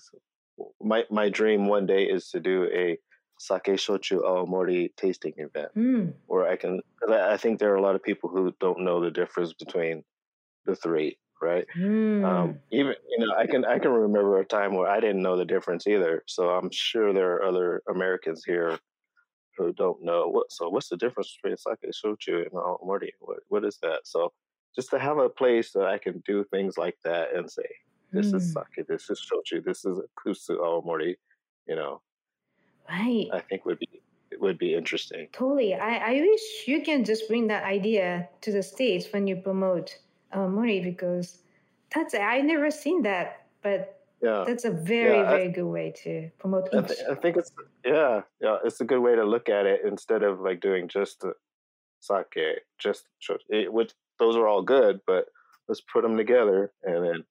[0.81, 2.99] My my dream one day is to do a
[3.39, 6.81] sake shochu awamori tasting event Mm, where I can.
[7.09, 10.05] I think there are a lot of people who don't know the difference between
[10.67, 11.67] the three, right?
[11.75, 12.25] mm.
[12.25, 15.37] Um, even you know, I can I can remember a time where I didn't know
[15.37, 16.25] the difference either.
[16.29, 18.79] So I'm sure there are other Americans here
[19.57, 20.53] who don't know what.
[20.53, 23.11] So what's the difference between sake shochu and awamori?
[23.21, 24.03] What what is that?
[24.07, 24.33] So
[24.75, 27.69] just to have a place that I can do things like that and say,
[28.17, 28.55] this is Mm.
[28.77, 31.17] sake, this is shochu, this is kusu awamori.
[31.69, 32.01] You know,
[32.89, 33.29] right.
[33.33, 33.89] I think would be
[34.33, 35.29] it would be interesting.
[35.33, 35.75] Totally.
[35.75, 39.97] I, I wish you can just bring that idea to the States when you promote
[40.33, 41.43] uh, Mori because
[41.95, 44.43] that's, i never seen that, but Yeah.
[44.47, 47.53] that's a very, Yeah, I- very good way to promote I, th- I think it's
[47.85, 48.57] yeah, yeah.
[48.65, 51.25] It's a good way to look at it instead of like doing just
[52.01, 53.07] sake, just
[53.49, 55.27] it, which those are all good, but
[55.69, 57.25] let's put them together and then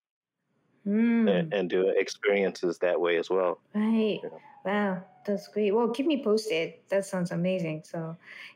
[0.87, 3.59] Mm, and, and do experiences that way as well.
[3.73, 4.19] right.
[4.23, 4.29] Yeah.
[4.63, 5.03] Wow.
[5.25, 5.73] That's great.
[5.73, 6.73] Well, keep me posted.
[6.89, 7.81] That sounds amazing.
[7.85, 8.15] So,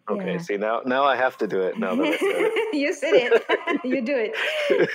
[0.10, 3.14] Okay, see now now I have to do it now that I said you said
[3.14, 3.44] it.
[3.84, 4.34] you do it.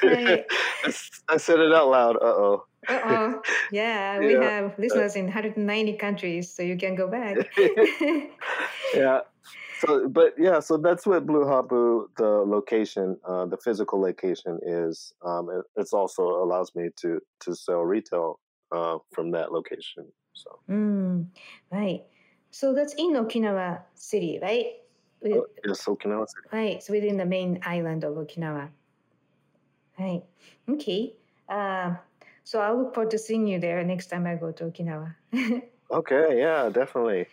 [0.03, 0.45] Right.
[0.85, 0.97] it.
[1.29, 2.17] I said it out loud.
[2.17, 2.65] Uh oh.
[2.89, 3.43] Uh oh.
[3.73, 4.43] Yeah, we Yeah.
[4.43, 7.37] have listeners in 190 countries, so you can go back.
[8.95, 9.21] yeah.
[9.87, 15.13] So, but yeah, so that's what Blue Habu, the location, uh, the physical location is.
[15.25, 18.41] Um, it it's also allows me to to sell retail
[18.73, 20.07] uh, from that location.
[20.35, 21.27] So, Mm,
[21.71, 22.05] right.
[22.51, 24.67] So that's in Okinawa City, right?
[25.21, 26.49] With- oh, yes, Okinawa City.
[26.53, 26.83] Right.
[26.83, 28.71] So within the main island of Okinawa.
[29.99, 30.25] Right.
[30.69, 31.15] Okay.
[31.49, 31.97] Uh,
[32.45, 35.15] so I'll look forward to seeing you there next time I go to Okinawa.
[35.91, 37.27] Okay, yeah, definitely.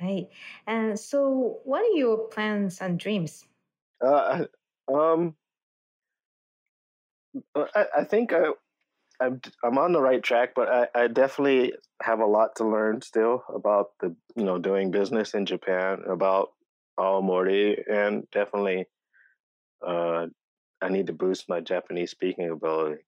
[0.00, 0.28] Right.
[0.66, 3.46] And so, what are your plans and dreams?
[4.00, 4.46] Uh,
[4.88, 5.36] I- um,
[7.54, 8.50] uh, I, I think I,
[9.20, 13.02] I'm I'm on the right track, but I, I definitely have a lot to learn
[13.02, 16.50] still about the you know doing business in Japan about
[16.98, 18.86] Awamori, and definitely,
[19.86, 20.26] uh,
[20.80, 23.02] I need to boost my Japanese speaking ability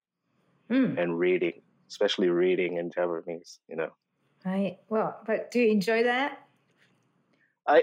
[0.70, 3.58] Mm, and reading, especially reading in Japanese.
[3.68, 3.90] You know,
[4.44, 4.78] right.
[4.88, 6.38] Well, but do you enjoy that?
[7.70, 7.82] I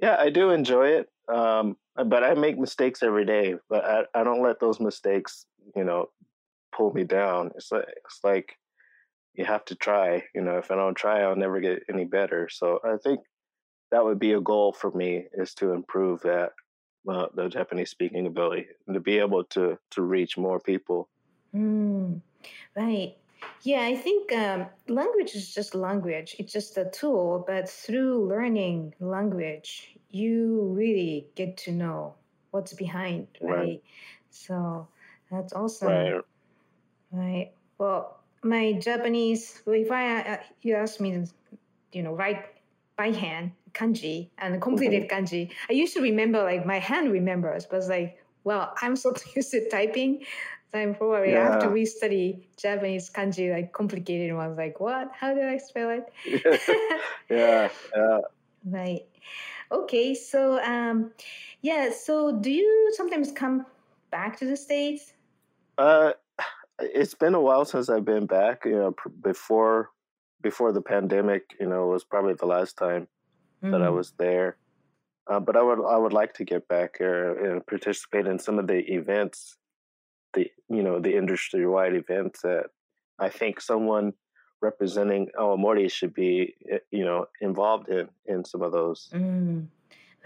[0.00, 1.08] yeah, I do enjoy it.
[1.32, 5.82] Um, but I make mistakes every day, but I, I don't let those mistakes, you
[5.82, 6.10] know,
[6.74, 7.50] pull me down.
[7.56, 8.56] It's like it's like
[9.34, 10.24] you have to try.
[10.34, 12.48] You know, if I don't try, I'll never get any better.
[12.50, 13.20] So I think
[13.90, 16.52] that would be a goal for me is to improve that
[17.08, 21.08] uh, the Japanese speaking ability and to be able to to reach more people.
[21.54, 22.20] Mm,
[22.76, 23.16] right.
[23.62, 26.36] Yeah, I think um, language is just language.
[26.38, 32.14] It's just a tool, but through learning language, you really get to know
[32.50, 33.56] what's behind, right?
[33.56, 33.82] Right.
[34.30, 34.88] So
[35.30, 35.88] that's awesome.
[35.88, 36.22] Right.
[37.10, 37.52] Right.
[37.78, 41.24] Well, my Japanese, well, if I uh, you ask me,
[41.92, 42.44] you know, write
[42.96, 47.78] by hand kanji and completed kanji, I used to remember like my hand remembers, but
[47.78, 50.24] it's like, well, I'm so used to typing.
[50.74, 51.72] I'm probably I have to Yeah.
[51.72, 54.58] restudy Japanese kanji, like complicated ones.
[54.58, 55.10] Like what?
[55.12, 56.04] How do I spell it?
[57.30, 57.68] yeah.
[57.94, 58.20] Yeah.
[58.68, 59.02] Right.
[59.70, 60.14] Okay.
[60.14, 61.12] So, um,
[61.62, 61.90] yeah.
[61.92, 63.64] So, do you sometimes come
[64.10, 65.12] back to the states?
[65.78, 66.12] Uh,
[66.80, 68.64] it's been a while since I've been back.
[68.64, 69.90] You know, pr- before
[70.42, 73.06] before the pandemic, you know, was probably the last time
[73.62, 73.94] that I Mm.
[73.96, 74.58] was there.
[75.28, 78.58] Uh, but I would I would like to get back here and participate in some
[78.58, 79.58] of the events,
[80.36, 82.66] the you know the industry wide events that
[83.18, 84.12] I think someone
[84.62, 89.10] representing Awamori should be eh, you know involved in in some of those.
[89.12, 89.66] Mm,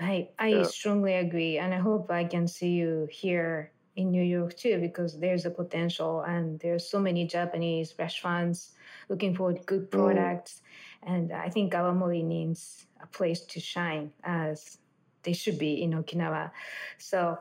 [0.00, 0.30] right.
[0.38, 0.64] I Yeah.
[0.64, 5.18] strongly agree, and I hope I can see you here in New York too because
[5.18, 8.74] there's a potential and there's so many Japanese restaurants
[9.08, 10.62] looking for good products.
[10.62, 11.12] Mm.
[11.12, 14.78] And I think Awamori needs a place to shine as
[15.22, 16.50] they should be in Okinawa.
[16.98, 17.38] So,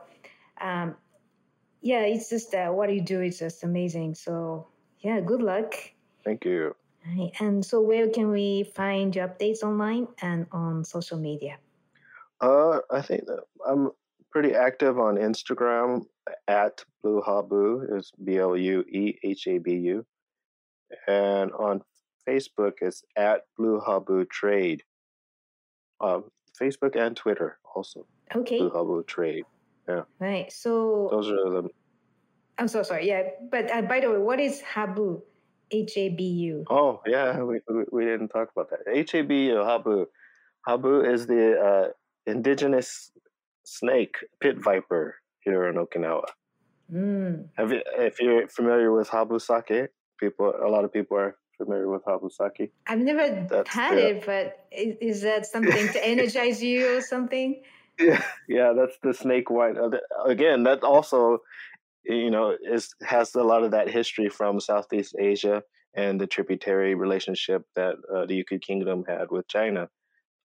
[0.60, 0.96] um,
[1.80, 4.14] yeah, it's just that what you do is just amazing.
[4.14, 4.66] So,
[5.00, 5.74] yeah, good luck.
[6.24, 6.76] Thank you.
[7.40, 11.56] And so, where can we find your updates online and on social media?
[12.40, 13.24] Uh, I think
[13.66, 13.90] I'm
[14.30, 16.04] pretty active on Instagram
[16.46, 20.06] at Blue Habu is B L U E H A B U,
[21.08, 21.82] and on
[22.28, 24.82] Facebook is at Blue Habu Trade.
[26.00, 26.24] Um,
[26.60, 28.06] Facebook and Twitter also.
[28.34, 28.58] Okay.
[28.58, 29.44] Blue Habu Trade.
[29.90, 30.02] Yeah.
[30.18, 30.52] Right.
[30.52, 31.68] So those are the.
[32.58, 33.08] I'm so sorry.
[33.08, 35.22] Yeah, but uh, by the way, what is Habu?
[35.72, 36.64] H A B U.
[36.68, 38.80] Oh yeah, we, we, we didn't talk about that.
[38.92, 40.06] H A B U Habu.
[40.66, 41.88] Habu is the uh,
[42.30, 43.12] indigenous
[43.64, 46.24] snake pit viper here in Okinawa.
[46.92, 47.48] Mm.
[47.56, 49.88] Have you, if you're familiar with habu sake,
[50.18, 52.72] people, a lot of people are familiar with habu sake.
[52.86, 57.00] I've never That's had the, it, but is, is that something to energize you or
[57.00, 57.62] something?
[58.00, 59.76] Yeah, yeah, that's the snake wine.
[59.76, 61.38] Uh, again, that also,
[62.04, 65.62] you know, is has a lot of that history from Southeast Asia
[65.94, 69.88] and the tributary relationship that uh, the Ryukyu Kingdom had with China.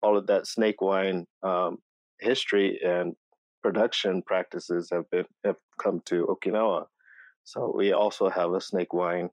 [0.02, 1.78] All of that snake wine um,
[2.20, 3.16] history and
[3.64, 6.86] production practices have been have come to Okinawa.
[7.44, 9.30] So we also have a snake wine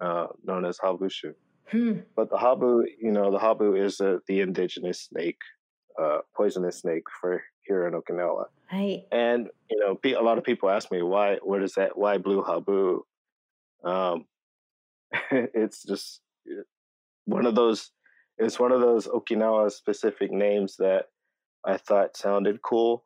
[0.00, 1.34] uh, known as habushu.
[1.70, 1.98] Hmm.
[2.16, 5.40] But the habu, you know, the habu is uh, the indigenous snake,
[6.00, 8.44] uh, poisonous snake for here in Okinawa.
[8.72, 9.04] Right.
[9.12, 11.38] And you know, a lot of people ask me why.
[11.42, 11.96] What is that?
[11.96, 13.02] Why blue habu?
[13.84, 14.26] Um,
[15.30, 16.20] it's just
[17.24, 17.90] one of those.
[18.38, 21.06] It's one of those Okinawa specific names that
[21.64, 23.02] I thought sounded cool,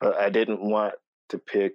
[0.00, 0.94] but I didn't want
[1.28, 1.74] to pick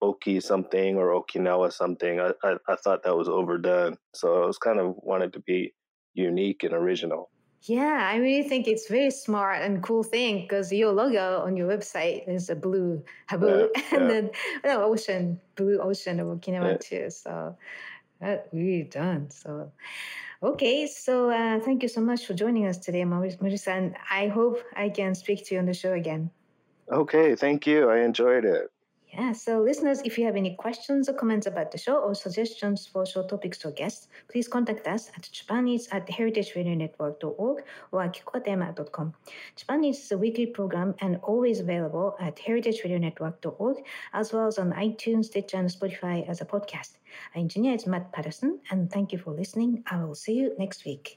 [0.00, 2.20] Oki something or Okinawa something.
[2.20, 3.96] I, I, I thought that was overdone.
[4.14, 5.74] So I was kind of wanted to be
[6.14, 7.30] unique and original.
[7.62, 11.68] Yeah, I really think it's very smart and cool thing because your logo on your
[11.68, 14.08] website is a blue habu yeah, and yeah.
[14.08, 14.30] then
[14.64, 16.76] oh, ocean, blue ocean of Okinawa yeah.
[16.78, 17.10] too.
[17.10, 17.56] So
[18.20, 19.30] that really done.
[19.30, 19.72] So
[20.42, 24.58] Okay, so uh, thank you so much for joining us today, Maurice, and I hope
[24.74, 26.30] I can speak to you on the show again.
[26.90, 27.90] Okay, thank you.
[27.90, 28.70] I enjoyed it.
[29.12, 32.86] Yeah, so listeners, if you have any questions or comments about the show or suggestions
[32.86, 38.14] for show topics or guests, please contact us at Japan Eats at heritageradionetwork.org or at
[38.14, 39.14] kikokatayama.com.
[39.56, 43.76] Japan Eats is a weekly program and always available at heritageradionetwork.org
[44.12, 46.92] as well as on iTunes, Stitcher, and Spotify as a podcast.
[47.34, 49.82] Our engineer is Matt Patterson, and thank you for listening.
[49.90, 51.16] I will see you next week.